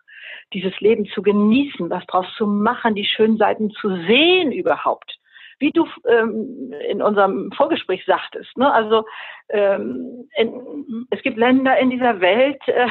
dieses 0.54 0.80
Leben 0.80 1.06
zu 1.08 1.22
genießen, 1.22 1.90
was 1.90 2.06
draus 2.06 2.26
zu 2.38 2.48
machen, 2.48 2.96
die 2.96 3.06
schönen 3.06 3.38
Seiten 3.38 3.72
zu 3.72 3.90
sehen 4.08 4.52
überhaupt 4.52 5.17
wie 5.60 5.72
du 5.72 5.88
ähm, 6.08 6.74
in 6.88 7.02
unserem 7.02 7.52
Vorgespräch 7.52 8.04
sagtest. 8.06 8.56
Ne? 8.58 8.72
Also 8.72 9.06
ähm, 9.50 10.30
in, 10.36 11.08
es 11.10 11.22
gibt 11.22 11.38
Länder 11.38 11.78
in 11.78 11.90
dieser 11.90 12.20
Welt, 12.22 12.62
äh, 12.68 12.88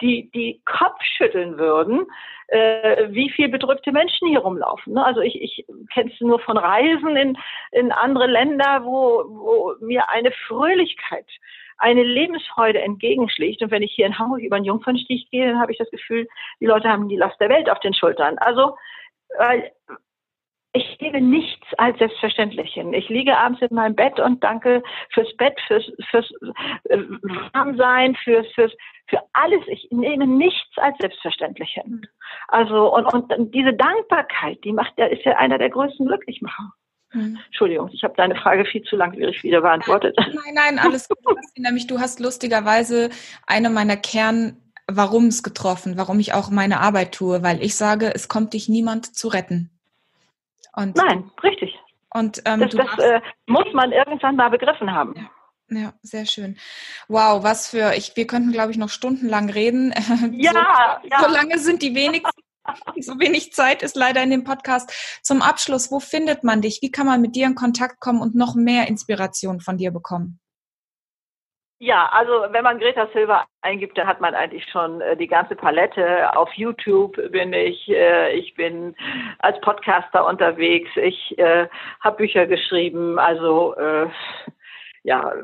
die 0.00 0.30
die 0.32 0.62
Kopf 0.64 1.02
schütteln 1.02 1.58
würden, 1.58 2.06
äh, 2.48 3.08
wie 3.10 3.30
viel 3.30 3.48
bedrückte 3.48 3.92
Menschen 3.92 4.28
hier 4.28 4.40
rumlaufen. 4.40 4.94
Ne? 4.94 5.04
Also 5.04 5.20
ich, 5.20 5.40
ich 5.40 5.66
kenne 5.92 6.12
es 6.12 6.20
nur 6.20 6.38
von 6.40 6.56
Reisen 6.56 7.16
in, 7.16 7.38
in 7.72 7.92
andere 7.92 8.26
Länder, 8.26 8.84
wo, 8.84 9.24
wo 9.28 9.74
mir 9.80 10.08
eine 10.08 10.30
Fröhlichkeit 10.46 11.26
eine 11.78 12.02
Lebensfreude 12.02 12.80
entgegenschlägt. 12.80 13.62
Und 13.62 13.70
wenn 13.70 13.82
ich 13.82 13.92
hier 13.92 14.06
in 14.06 14.18
Hamburg 14.18 14.40
über 14.40 14.56
einen 14.56 14.64
Jungfernstich 14.64 15.28
gehe, 15.30 15.48
dann 15.48 15.60
habe 15.60 15.72
ich 15.72 15.78
das 15.78 15.90
Gefühl, 15.90 16.26
die 16.60 16.66
Leute 16.66 16.88
haben 16.88 17.08
die 17.08 17.16
Last 17.16 17.38
der 17.40 17.50
Welt 17.50 17.68
auf 17.68 17.80
den 17.80 17.94
Schultern. 17.94 18.38
Also, 18.38 18.76
weil, 19.38 19.70
ich 20.76 20.98
gebe 20.98 21.20
nichts 21.20 21.66
als 21.78 21.98
selbstverständlich 21.98 22.72
hin. 22.74 22.92
Ich 22.92 23.08
liege 23.08 23.36
abends 23.36 23.62
in 23.62 23.74
meinem 23.74 23.94
Bett 23.94 24.20
und 24.20 24.44
danke 24.44 24.82
fürs 25.12 25.34
Bett, 25.36 25.58
fürs, 25.66 25.84
fürs 26.10 26.30
äh, 26.84 26.98
Warmsein, 27.54 28.14
fürs, 28.22 28.46
fürs, 28.54 28.72
für 29.08 29.20
alles. 29.32 29.60
Ich 29.68 29.88
nehme 29.90 30.26
nichts 30.26 30.76
als 30.76 30.96
selbstverständlich 30.98 31.70
hin. 31.70 32.06
Also, 32.48 32.94
und, 32.94 33.06
und 33.06 33.54
diese 33.54 33.72
Dankbarkeit, 33.72 34.62
die 34.64 34.72
macht, 34.72 34.96
der 34.98 35.10
ist 35.10 35.24
ja 35.24 35.36
einer 35.36 35.58
der 35.58 35.70
größten 35.70 36.06
Glücklichmacher. 36.06 36.72
Hm. 37.12 37.38
Entschuldigung, 37.46 37.88
ich 37.92 38.02
habe 38.02 38.14
deine 38.16 38.36
Frage 38.36 38.64
viel 38.66 38.82
zu 38.82 38.96
langwierig 38.96 39.42
wieder 39.42 39.62
beantwortet. 39.62 40.14
Nein, 40.18 40.54
nein, 40.54 40.78
alles 40.78 41.08
gut. 41.08 41.38
Nämlich, 41.56 41.86
du 41.86 41.98
hast 42.00 42.20
lustigerweise 42.20 43.10
eine 43.46 43.70
meiner 43.70 43.96
Kern 43.96 44.60
Warums 44.88 45.42
getroffen, 45.42 45.96
warum 45.96 46.20
ich 46.20 46.34
auch 46.34 46.50
meine 46.50 46.80
Arbeit 46.80 47.12
tue, 47.12 47.42
weil 47.42 47.62
ich 47.62 47.74
sage, 47.74 48.12
es 48.14 48.28
kommt 48.28 48.52
dich 48.52 48.68
niemand 48.68 49.16
zu 49.16 49.28
retten. 49.28 49.75
Und, 50.76 50.96
Nein, 50.96 51.30
richtig. 51.42 51.74
Und 52.10 52.42
ähm, 52.44 52.60
das, 52.60 52.70
das 52.70 52.98
äh, 52.98 53.20
muss 53.46 53.66
man 53.72 53.92
irgendwann 53.92 54.36
mal 54.36 54.50
begriffen 54.50 54.92
haben. 54.92 55.14
Ja. 55.16 55.30
Ja, 55.68 55.94
sehr 56.00 56.26
schön. 56.26 56.56
Wow, 57.08 57.42
was 57.42 57.68
für 57.68 57.94
ich. 57.94 58.14
Wir 58.14 58.28
könnten, 58.28 58.52
glaube 58.52 58.70
ich, 58.70 58.78
noch 58.78 58.88
stundenlang 58.88 59.50
reden. 59.50 59.92
Ja, 60.32 60.52
so, 60.52 61.08
ja. 61.08 61.20
so 61.20 61.28
lange 61.28 61.58
sind 61.58 61.82
die 61.82 61.94
wenigsten. 61.94 62.40
so 63.00 63.18
wenig 63.18 63.52
Zeit 63.52 63.82
ist 63.82 63.96
leider 63.96 64.22
in 64.22 64.30
dem 64.30 64.44
Podcast. 64.44 65.20
Zum 65.22 65.42
Abschluss, 65.42 65.90
wo 65.90 65.98
findet 65.98 66.44
man 66.44 66.62
dich? 66.62 66.80
Wie 66.82 66.90
kann 66.92 67.06
man 67.06 67.20
mit 67.20 67.34
dir 67.34 67.46
in 67.46 67.56
Kontakt 67.56 68.00
kommen 68.00 68.20
und 68.20 68.36
noch 68.36 68.54
mehr 68.54 68.86
Inspiration 68.86 69.60
von 69.60 69.76
dir 69.76 69.90
bekommen? 69.90 70.38
Ja, 71.78 72.08
also 72.10 72.46
wenn 72.52 72.64
man 72.64 72.78
Greta 72.78 73.06
Silva 73.12 73.44
eingibt, 73.60 73.98
dann 73.98 74.06
hat 74.06 74.20
man 74.20 74.34
eigentlich 74.34 74.64
schon 74.70 75.02
äh, 75.02 75.14
die 75.14 75.26
ganze 75.26 75.54
Palette. 75.54 76.34
Auf 76.34 76.50
YouTube 76.54 77.16
bin 77.32 77.52
ich, 77.52 77.86
äh, 77.90 78.32
ich 78.34 78.54
bin 78.54 78.96
als 79.40 79.60
Podcaster 79.60 80.26
unterwegs, 80.26 80.88
ich 80.96 81.38
äh, 81.38 81.68
habe 82.00 82.16
Bücher 82.16 82.46
geschrieben, 82.46 83.18
also 83.18 83.74
äh, 83.76 84.08
ja, 85.02 85.34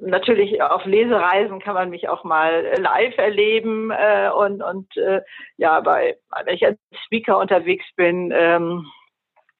natürlich 0.00 0.60
auf 0.62 0.86
Lesereisen 0.86 1.60
kann 1.60 1.74
man 1.74 1.90
mich 1.90 2.08
auch 2.08 2.24
mal 2.24 2.66
live 2.78 3.18
erleben 3.18 3.90
äh, 3.90 4.30
und, 4.30 4.62
und 4.62 4.96
äh, 4.96 5.20
ja, 5.58 5.80
bei, 5.80 6.16
wenn 6.46 6.54
ich 6.54 6.64
als 6.64 6.78
Speaker 7.04 7.38
unterwegs 7.38 7.84
bin, 7.94 8.32
ähm, 8.34 8.86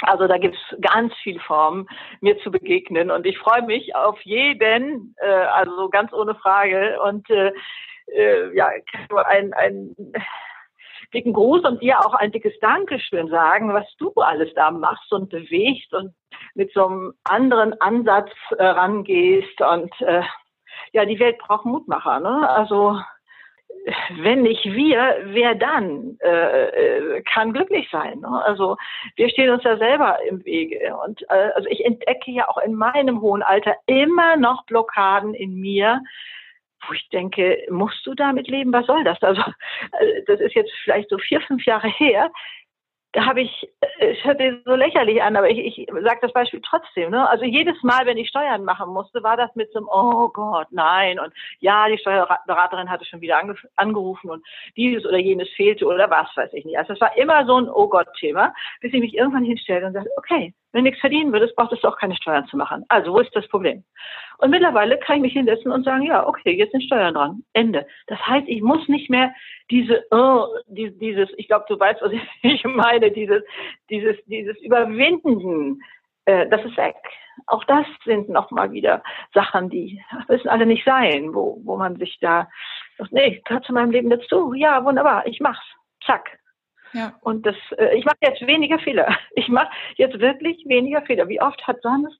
also 0.06 0.26
da 0.26 0.38
gibt's 0.38 0.58
ganz 0.80 1.14
viel 1.22 1.40
Formen, 1.40 1.86
mir 2.20 2.38
zu 2.38 2.50
begegnen. 2.50 3.10
Und 3.10 3.26
ich 3.26 3.38
freue 3.38 3.62
mich 3.62 3.94
auf 3.94 4.20
jeden, 4.22 5.14
äh, 5.18 5.26
also 5.26 5.88
ganz 5.88 6.12
ohne 6.12 6.34
Frage. 6.34 7.00
Und 7.02 7.28
äh, 7.30 7.52
äh, 8.12 8.56
ja, 8.56 8.68
nur 9.10 9.26
ein, 9.26 9.52
ein 9.54 9.94
dicken 11.12 11.32
Gruß 11.32 11.64
und 11.64 11.80
dir 11.80 12.00
auch 12.00 12.14
ein 12.14 12.32
dickes 12.32 12.58
Dankeschön 12.60 13.28
sagen, 13.28 13.72
was 13.72 13.86
du 13.98 14.12
alles 14.16 14.52
da 14.54 14.70
machst 14.70 15.12
und 15.12 15.30
bewegst 15.30 15.92
und 15.94 16.14
mit 16.54 16.72
so 16.72 16.86
einem 16.86 17.14
anderen 17.24 17.80
Ansatz 17.80 18.30
äh, 18.58 18.64
rangehst. 18.64 19.60
Und 19.60 19.92
äh, 20.00 20.22
ja, 20.92 21.04
die 21.04 21.18
Welt 21.18 21.38
braucht 21.38 21.64
Mutmacher. 21.64 22.20
Ne? 22.20 22.48
Also 22.48 22.98
wenn 24.16 24.42
nicht 24.42 24.64
wir, 24.64 25.18
wer 25.25 25.55
dann 25.55 26.18
äh, 26.23 26.68
äh, 26.68 27.23
kann 27.23 27.53
glücklich 27.53 27.88
sein? 27.90 28.20
Ne? 28.20 28.42
Also 28.44 28.77
wir 29.16 29.29
stehen 29.29 29.51
uns 29.51 29.62
ja 29.64 29.77
selber 29.77 30.18
im 30.29 30.44
Wege. 30.44 30.97
Und 31.05 31.23
äh, 31.29 31.51
also 31.55 31.68
ich 31.68 31.85
entdecke 31.85 32.31
ja 32.31 32.49
auch 32.49 32.59
in 32.59 32.75
meinem 32.75 33.20
hohen 33.20 33.42
Alter 33.42 33.75
immer 33.87 34.37
noch 34.37 34.64
Blockaden 34.66 35.35
in 35.35 35.61
mir, 35.61 36.01
wo 36.87 36.94
ich 36.94 37.09
denke, 37.11 37.59
musst 37.70 38.07
du 38.07 38.14
damit 38.14 38.49
leben? 38.49 38.73
Was 38.73 38.87
soll 38.87 39.05
das? 39.05 39.23
Also 39.23 39.42
äh, 39.42 40.23
das 40.27 40.40
ist 40.40 40.55
jetzt 40.55 40.73
vielleicht 40.83 41.11
so 41.11 41.18
vier, 41.18 41.40
fünf 41.42 41.64
Jahre 41.66 41.88
her 41.88 42.31
habe 43.16 43.42
ich, 43.42 43.68
äh, 43.81 44.12
es 44.12 44.24
hört 44.24 44.38
sich 44.38 44.53
so 44.64 44.74
lächerlich 44.74 45.22
an, 45.22 45.37
aber 45.37 45.48
ich, 45.48 45.79
ich 45.79 45.87
sage 45.87 46.18
das 46.22 46.33
Beispiel 46.33 46.61
trotzdem. 46.61 47.11
Ne? 47.11 47.29
Also 47.29 47.44
jedes 47.44 47.81
Mal, 47.83 48.07
wenn 48.07 48.18
ich 48.18 48.29
Steuern 48.29 48.64
machen 48.64 48.90
musste, 48.90 49.22
war 49.22 49.37
das 49.37 49.55
mit 49.55 49.72
so 49.72 49.79
einem, 49.79 49.88
oh 49.90 50.29
Gott, 50.29 50.68
nein. 50.70 51.18
Und 51.18 51.33
ja, 51.61 51.88
die 51.88 51.98
Steuerberaterin 51.98 52.90
hatte 52.90 53.05
schon 53.05 53.20
wieder 53.20 53.38
ange 53.38 53.55
angerufen 53.77 54.31
und 54.31 54.44
dieses 54.77 55.05
oder 55.07 55.18
jenes 55.18 55.48
fehlte 55.50 55.87
oder 55.87 56.11
was 56.11 56.29
weiß 56.37 56.53
ich 56.53 56.64
nicht. 56.64 56.79
Also 56.79 56.92
es 56.92 57.00
war 57.00 57.16
immer 57.16 57.46
so 57.46 57.57
ein 57.57 57.68
Oh 57.68 57.88
Gott-Thema, 57.88 58.53
bis 58.81 58.92
ich 58.92 59.00
mich 59.00 59.14
irgendwann 59.14 59.44
hinstellte 59.44 59.87
und 59.87 59.92
sagte, 59.92 60.11
okay, 60.16 60.53
wenn 60.74 60.83
du 60.83 60.90
nichts 60.90 61.00
verdienen 61.00 61.33
würdest, 61.33 61.55
braucht 61.55 61.72
es 61.72 61.81
doch 61.81 61.96
keine 61.96 62.16
Steuern 62.16 62.48
zu 62.48 62.57
machen. 62.57 62.85
Also 62.88 63.12
wo 63.12 63.20
ist 63.20 63.35
das 63.37 63.46
Problem? 63.46 63.85
Und 64.38 64.50
mittlerweile 64.50 64.98
kann 64.98 65.16
ich 65.16 65.22
mich 65.22 65.33
hinsetzen 65.33 65.70
und 65.70 65.85
sagen, 65.85 66.03
ja, 66.03 66.27
okay, 66.27 66.50
jetzt 66.50 66.72
sind 66.72 66.83
Steuern 66.83 67.14
dran. 67.14 67.44
Ende. 67.53 67.87
Das 68.09 68.18
heißt, 68.27 68.48
ich 68.48 68.61
muss 68.61 68.88
nicht 68.88 69.09
mehr 69.09 69.33
diese, 69.70 70.05
oh, 70.11 70.46
dieses, 70.66 71.29
ich 71.37 71.46
glaube, 71.46 71.64
du 71.68 71.79
weißt, 71.79 72.03
was 72.03 72.12
ich 72.42 72.64
meine, 72.64 73.03
dieses, 73.10 73.42
dieses, 73.90 74.16
dieses 74.26 74.56
Überwinden, 74.58 75.82
äh, 76.24 76.48
das 76.48 76.64
ist 76.64 76.76
weg. 76.76 76.96
Auch 77.46 77.64
das 77.64 77.86
sind 78.04 78.28
nochmal 78.28 78.72
wieder 78.72 79.02
Sachen, 79.32 79.68
die 79.68 80.00
müssen 80.28 80.48
alle 80.48 80.66
nicht 80.66 80.84
sein, 80.84 81.34
wo, 81.34 81.60
wo 81.64 81.76
man 81.76 81.96
sich 81.96 82.18
da, 82.20 82.48
sagt, 82.96 83.12
nee, 83.12 83.42
gehört 83.44 83.64
zu 83.64 83.72
meinem 83.72 83.90
Leben 83.90 84.10
dazu. 84.10 84.54
Ja, 84.54 84.84
wunderbar, 84.84 85.26
ich 85.26 85.40
mach's. 85.40 85.64
Zack, 86.04 86.38
ja. 86.94 87.12
Und 87.22 87.44
das, 87.44 87.56
äh, 87.76 87.96
ich 87.96 88.04
mache 88.04 88.16
jetzt 88.20 88.46
weniger 88.46 88.78
Fehler. 88.78 89.14
Ich 89.34 89.48
mache 89.48 89.70
jetzt 89.96 90.18
wirklich 90.20 90.64
weniger 90.66 91.02
Fehler. 91.02 91.28
Wie 91.28 91.40
oft 91.40 91.66
hat 91.66 91.82
sonst 91.82 92.16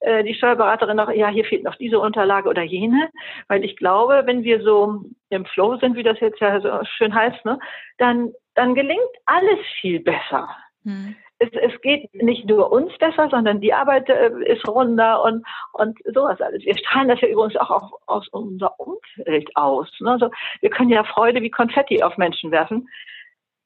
äh, 0.00 0.24
die 0.24 0.34
Steuerberaterin 0.34 0.96
noch, 0.96 1.10
ja, 1.10 1.28
hier 1.28 1.44
fehlt 1.44 1.62
noch 1.62 1.76
diese 1.76 2.00
Unterlage 2.00 2.48
oder 2.48 2.62
jene, 2.62 3.08
weil 3.48 3.64
ich 3.64 3.76
glaube, 3.76 4.22
wenn 4.26 4.42
wir 4.42 4.62
so 4.62 5.04
im 5.30 5.46
Flow 5.46 5.76
sind, 5.76 5.96
wie 5.96 6.02
das 6.02 6.18
jetzt 6.20 6.40
ja 6.40 6.60
so 6.60 6.80
schön 6.96 7.14
heißt, 7.14 7.44
ne, 7.44 7.58
dann, 7.98 8.32
dann 8.56 8.74
gelingt 8.74 9.00
alles 9.26 9.60
viel 9.80 10.00
besser. 10.00 10.48
Hm. 10.82 11.14
Es, 11.38 11.50
es 11.52 11.80
geht 11.82 12.12
nicht 12.14 12.46
nur 12.46 12.72
uns 12.72 12.96
besser, 12.98 13.28
sondern 13.30 13.60
die 13.60 13.74
Arbeit 13.74 14.08
äh, 14.08 14.30
ist 14.46 14.66
runder 14.66 15.22
und, 15.22 15.44
und 15.74 15.98
sowas 16.14 16.40
alles. 16.40 16.64
Wir 16.64 16.76
strahlen 16.76 17.08
das 17.08 17.20
ja 17.20 17.28
übrigens 17.28 17.56
auch 17.56 17.70
auf, 17.70 17.90
aus 18.06 18.28
unser 18.28 18.80
Umfeld 18.80 19.54
aus. 19.54 19.88
Ne? 20.00 20.12
Also 20.12 20.30
wir 20.60 20.70
können 20.70 20.88
ja 20.88 21.04
Freude 21.04 21.42
wie 21.42 21.50
Konfetti 21.50 22.02
auf 22.02 22.16
Menschen 22.16 22.50
werfen. 22.50 22.88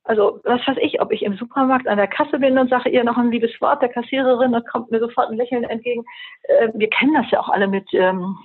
Also 0.03 0.41
was 0.43 0.67
weiß 0.67 0.79
ich, 0.81 1.01
ob 1.01 1.13
ich 1.13 1.23
im 1.23 1.37
Supermarkt 1.37 1.87
an 1.87 1.99
der 1.99 2.09
Kasse 2.09 2.41
bin 2.41 2.59
und 2.59 2.71
sage 2.71 2.91
ihr 2.91 3.05
noch 3.05 3.17
ein 3.17 3.31
liebes 3.31 3.53
Wort 3.61 3.83
der 3.83 3.91
Kassiererin, 3.91 4.51
dann 4.51 4.65
kommt 4.65 4.91
mir 4.91 4.99
sofort 4.99 5.31
ein 5.31 5.37
Lächeln 5.37 5.63
entgegen. 5.63 6.05
Äh, 6.43 6.71
wir 6.75 6.91
kennen 6.91 7.15
das 7.15 7.31
ja 7.31 7.39
auch 7.39 7.51
alle 7.51 7.69
mit, 7.69 7.87
ähm, 7.93 8.37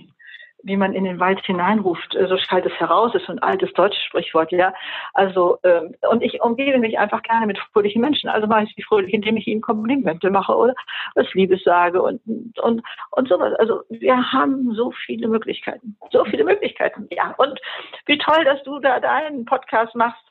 wie 0.66 0.78
man 0.78 0.94
in 0.94 1.04
den 1.04 1.20
Wald 1.20 1.46
hineinruft, 1.46 2.16
äh, 2.16 2.28
so 2.28 2.38
schallt 2.38 2.66
es 2.66 2.74
heraus, 2.80 3.14
ist 3.14 3.28
so 3.28 3.32
ein 3.34 3.40
altes 3.40 3.72
deutsches 3.74 4.04
Sprichwort, 4.04 4.52
ja. 4.52 4.74
Also 5.14 5.60
ähm, 5.64 5.96
und 6.10 6.24
ich 6.24 6.42
umgebe 6.42 6.80
mich 6.80 6.98
einfach 6.98 7.22
gerne 7.22 7.46
mit 7.46 7.60
fröhlichen 7.72 8.02
Menschen. 8.02 8.30
Also 8.30 8.48
mache 8.48 8.64
ich 8.64 8.74
sie 8.76 8.84
fröhlich, 8.84 9.14
indem 9.14 9.38
ich 9.38 9.48
ihnen 9.48 9.62
Komplimente 9.62 10.30
mache 10.32 10.56
oder 10.56 10.74
was 11.14 11.32
Liebes 11.34 11.64
sage 11.64 12.02
und 12.02 12.20
und 12.62 12.82
und 13.12 13.30
sowas. 13.30 13.54
Also 13.60 13.84
wir 13.90 14.32
haben 14.32 14.74
so 14.74 14.92
viele 15.06 15.28
Möglichkeiten, 15.28 15.98
so 16.12 16.26
viele 16.26 16.44
Möglichkeiten, 16.44 17.08
ja. 17.12 17.36
Und 17.38 17.60
wie 18.08 18.18
toll, 18.18 18.44
dass 18.44 18.62
du 18.64 18.80
da 18.80 19.00
deinen 19.00 19.46
Podcast 19.46 19.96
machst 19.96 20.24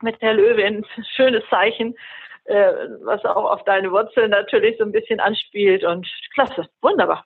mit 0.00 0.22
der 0.22 0.34
Löwin. 0.34 0.86
Schönes 1.16 1.42
Zeichen, 1.50 1.96
äh, 2.44 2.72
was 3.02 3.24
auch 3.24 3.50
auf 3.50 3.64
deine 3.64 3.90
Wurzeln 3.90 4.30
natürlich 4.30 4.78
so 4.78 4.84
ein 4.84 4.92
bisschen 4.92 5.18
anspielt. 5.18 5.84
Und 5.84 6.06
klasse, 6.34 6.68
wunderbar. 6.80 7.24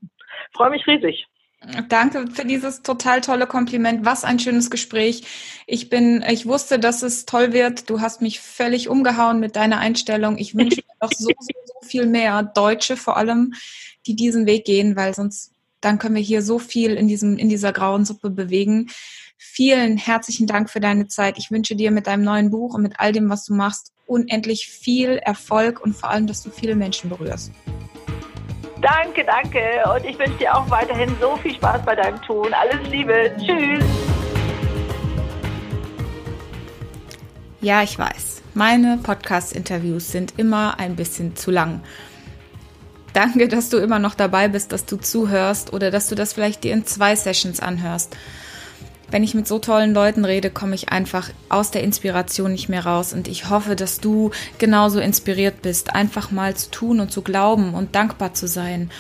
Freue 0.53 0.71
mich 0.71 0.87
riesig. 0.87 1.27
Danke 1.89 2.27
für 2.33 2.45
dieses 2.45 2.83
total 2.83 3.21
tolle 3.21 3.47
Kompliment. 3.47 4.05
Was 4.05 4.25
ein 4.25 4.39
schönes 4.39 4.71
Gespräch. 4.71 5.25
Ich 5.67 5.89
bin, 5.89 6.25
ich 6.29 6.47
wusste, 6.47 6.79
dass 6.79 7.03
es 7.03 7.27
toll 7.27 7.53
wird. 7.53 7.89
Du 7.89 8.01
hast 8.01 8.21
mich 8.21 8.41
völlig 8.41 8.89
umgehauen 8.89 9.41
mit 9.41 9.57
deiner 9.57 9.79
Einstellung. 9.79 10.37
Ich 10.39 10.55
wünsche 10.55 10.77
mir 10.77 10.95
noch 11.01 11.13
so, 11.13 11.29
so, 11.39 11.53
so 11.65 11.89
viel 11.89 12.07
mehr 12.07 12.43
Deutsche 12.43 12.97
vor 12.97 13.17
allem, 13.17 13.55
die 14.07 14.15
diesen 14.15 14.47
Weg 14.47 14.65
gehen, 14.65 14.97
weil 14.97 15.15
sonst 15.15 15.53
dann 15.81 15.99
können 15.99 16.15
wir 16.15 16.23
hier 16.23 16.43
so 16.43 16.59
viel 16.59 16.95
in 16.95 17.09
diesem, 17.09 17.37
in 17.37 17.49
dieser 17.49 17.73
grauen 17.73 18.05
Suppe 18.05 18.31
bewegen. 18.31 18.91
Vielen 19.37 19.99
herzlichen 19.99 20.47
Dank 20.47 20.71
für 20.71 20.81
deine 20.81 21.09
Zeit. 21.09 21.37
Ich 21.39 21.51
wünsche 21.51 21.77
dir 21.77 21.91
mit 21.91 22.07
deinem 22.07 22.25
neuen 22.25 22.51
Buch 22.51 22.75
und 22.75 22.83
mit 22.83 22.99
all 22.99 23.13
dem, 23.13 23.29
was 23.29 23.45
du 23.45 23.55
machst, 23.55 23.93
unendlich 24.07 24.69
viel 24.69 25.19
Erfolg 25.19 25.83
und 25.83 25.95
vor 25.95 26.11
allem, 26.11 26.27
dass 26.27 26.43
du 26.43 26.51
viele 26.51 26.77
Menschen 26.77 27.11
berührst. 27.11 27.53
Danke, 28.85 29.25
danke. 29.25 29.61
Und 29.95 30.05
ich 30.05 30.19
wünsche 30.19 30.37
dir 30.37 30.55
auch 30.55 30.69
weiterhin 30.69 31.17
so 31.19 31.37
viel 31.37 31.55
Spaß 31.55 31.83
bei 31.87 31.95
deinem 31.95 32.21
Tun. 32.21 32.53
Alles 32.53 32.87
Liebe. 32.91 33.33
Tschüss. 33.39 33.83
Ja, 37.63 37.83
ich 37.83 37.99
weiß. 37.99 38.43
Meine 38.53 38.99
Podcast-Interviews 39.03 40.13
sind 40.13 40.35
immer 40.37 40.79
ein 40.79 40.97
bisschen 40.97 41.35
zu 41.35 41.51
lang. 41.51 41.81
Danke, 43.15 43.49
dass 43.49 43.71
du 43.71 43.79
immer 43.79 43.99
noch 43.99 44.15
dabei 44.15 44.49
bist, 44.49 44.71
dass 44.71 44.85
du 44.85 44.99
zuhörst 44.99 45.73
oder 45.73 45.91
dass 45.91 46.09
du 46.09 46.15
das 46.15 46.35
vielleicht 46.35 46.63
dir 46.63 46.75
in 46.75 46.85
zwei 46.85 47.17
Sessions 47.17 47.61
anhörst 47.61 48.15
wenn 49.15 49.23
ich 49.23 49.35
mit 49.35 49.47
so 49.47 49.61
tollen 49.61 49.95
Leuten 49.95 50.25
rede, 50.25 50.51
komme 50.51 50.75
ich 50.75 50.89
einfach 50.89 51.31
aus 51.49 51.71
der 51.71 51.85
Inspiration 51.85 52.51
nicht 52.51 52.69
mehr 52.69 52.85
raus. 52.85 53.13
Und 53.13 53.29
ich 53.29 53.49
hoffe, 53.49 53.77
dass 53.77 54.01
du 54.01 54.33
genauso 54.59 54.99
inspiriert 54.99 55.63
bist, 55.63 55.95
einfach 55.95 56.33
mal 56.33 56.57
zu 56.57 56.69
tun 56.73 56.99
und 56.99 57.13
zu 57.13 57.23
glauben 57.23 57.75
und 57.75 57.95
dankbar 57.95 58.35
zu 58.35 58.49
sein. 58.49 58.91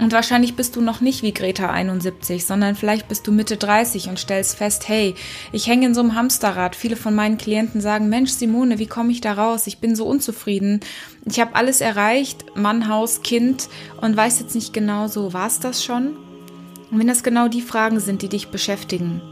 Und 0.00 0.12
wahrscheinlich 0.12 0.56
bist 0.56 0.74
du 0.74 0.80
noch 0.80 1.00
nicht 1.00 1.22
wie 1.22 1.32
Greta 1.32 1.70
71, 1.70 2.44
sondern 2.44 2.74
vielleicht 2.74 3.06
bist 3.06 3.24
du 3.28 3.30
Mitte 3.30 3.56
30 3.56 4.08
und 4.08 4.18
stellst 4.18 4.56
fest, 4.56 4.88
hey, 4.88 5.14
ich 5.52 5.68
hänge 5.68 5.86
in 5.86 5.94
so 5.94 6.00
einem 6.00 6.16
Hamsterrad. 6.16 6.74
Viele 6.74 6.96
von 6.96 7.14
meinen 7.14 7.38
Klienten 7.38 7.80
sagen, 7.80 8.08
Mensch, 8.08 8.32
Simone, 8.32 8.80
wie 8.80 8.88
komme 8.88 9.12
ich 9.12 9.20
da 9.20 9.34
raus? 9.34 9.68
Ich 9.68 9.78
bin 9.78 9.94
so 9.94 10.06
unzufrieden. 10.06 10.80
Ich 11.24 11.38
habe 11.38 11.54
alles 11.54 11.80
erreicht, 11.80 12.46
Mann, 12.56 12.88
Haus, 12.88 13.22
Kind 13.22 13.68
und 14.00 14.16
weiß 14.16 14.40
jetzt 14.40 14.56
nicht 14.56 14.72
genau 14.72 15.06
so, 15.06 15.32
war 15.32 15.46
es 15.46 15.60
das 15.60 15.84
schon? 15.84 16.16
Und 16.90 16.98
wenn 16.98 17.06
das 17.06 17.22
genau 17.22 17.46
die 17.46 17.62
Fragen 17.62 18.00
sind, 18.00 18.22
die 18.22 18.28
dich 18.28 18.48
beschäftigen, 18.48 19.22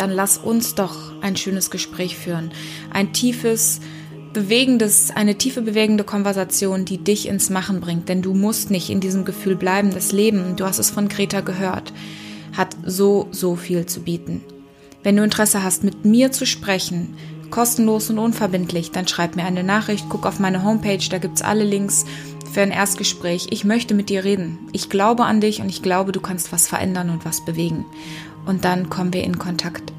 dann 0.00 0.10
lass 0.10 0.38
uns 0.38 0.74
doch 0.74 0.96
ein 1.20 1.36
schönes 1.36 1.70
Gespräch 1.70 2.16
führen. 2.16 2.52
Ein 2.90 3.12
tiefes, 3.12 3.80
bewegendes, 4.32 5.10
eine 5.10 5.36
tiefe 5.36 5.60
bewegende 5.60 6.04
Konversation, 6.04 6.84
die 6.84 6.98
dich 6.98 7.28
ins 7.28 7.50
Machen 7.50 7.80
bringt. 7.80 8.08
Denn 8.08 8.22
du 8.22 8.32
musst 8.32 8.70
nicht 8.70 8.88
in 8.88 9.00
diesem 9.00 9.24
Gefühl 9.24 9.56
bleiben. 9.56 9.92
Das 9.92 10.12
Leben, 10.12 10.56
du 10.56 10.64
hast 10.64 10.78
es 10.78 10.90
von 10.90 11.08
Greta 11.08 11.40
gehört, 11.40 11.92
hat 12.56 12.76
so, 12.84 13.28
so 13.30 13.56
viel 13.56 13.86
zu 13.86 14.00
bieten. 14.00 14.42
Wenn 15.02 15.16
du 15.16 15.22
Interesse 15.22 15.62
hast, 15.62 15.84
mit 15.84 16.04
mir 16.04 16.32
zu 16.32 16.46
sprechen, 16.46 17.14
kostenlos 17.50 18.10
und 18.10 18.18
unverbindlich, 18.18 18.90
dann 18.92 19.08
schreib 19.08 19.36
mir 19.36 19.44
eine 19.44 19.64
Nachricht, 19.64 20.06
guck 20.08 20.26
auf 20.26 20.38
meine 20.38 20.62
Homepage, 20.62 21.08
da 21.10 21.18
gibt's 21.18 21.42
alle 21.42 21.64
Links 21.64 22.04
für 22.50 22.62
ein 22.62 22.70
Erstgespräch. 22.70 23.48
Ich 23.50 23.64
möchte 23.64 23.94
mit 23.94 24.08
dir 24.08 24.24
reden. 24.24 24.58
Ich 24.72 24.90
glaube 24.90 25.24
an 25.24 25.40
dich 25.40 25.60
und 25.60 25.68
ich 25.68 25.82
glaube, 25.82 26.12
du 26.12 26.20
kannst 26.20 26.52
was 26.52 26.68
verändern 26.68 27.10
und 27.10 27.24
was 27.24 27.44
bewegen. 27.44 27.84
Und 28.50 28.64
dann 28.64 28.90
kommen 28.90 29.12
wir 29.12 29.22
in 29.22 29.38
Kontakt. 29.38 29.92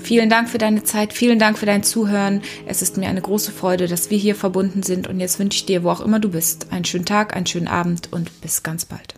Vielen 0.00 0.28
Dank 0.28 0.48
für 0.48 0.58
deine 0.58 0.82
Zeit, 0.82 1.12
vielen 1.12 1.38
Dank 1.38 1.56
für 1.56 1.66
dein 1.66 1.84
Zuhören. 1.84 2.42
Es 2.66 2.82
ist 2.82 2.96
mir 2.96 3.08
eine 3.08 3.20
große 3.20 3.52
Freude, 3.52 3.86
dass 3.86 4.10
wir 4.10 4.18
hier 4.18 4.34
verbunden 4.34 4.82
sind 4.82 5.06
und 5.06 5.20
jetzt 5.20 5.38
wünsche 5.38 5.58
ich 5.58 5.66
dir, 5.66 5.84
wo 5.84 5.90
auch 5.90 6.00
immer 6.00 6.18
du 6.18 6.30
bist, 6.30 6.72
einen 6.72 6.84
schönen 6.84 7.04
Tag, 7.04 7.36
einen 7.36 7.46
schönen 7.46 7.68
Abend 7.68 8.12
und 8.12 8.40
bis 8.40 8.64
ganz 8.64 8.86
bald. 8.86 9.17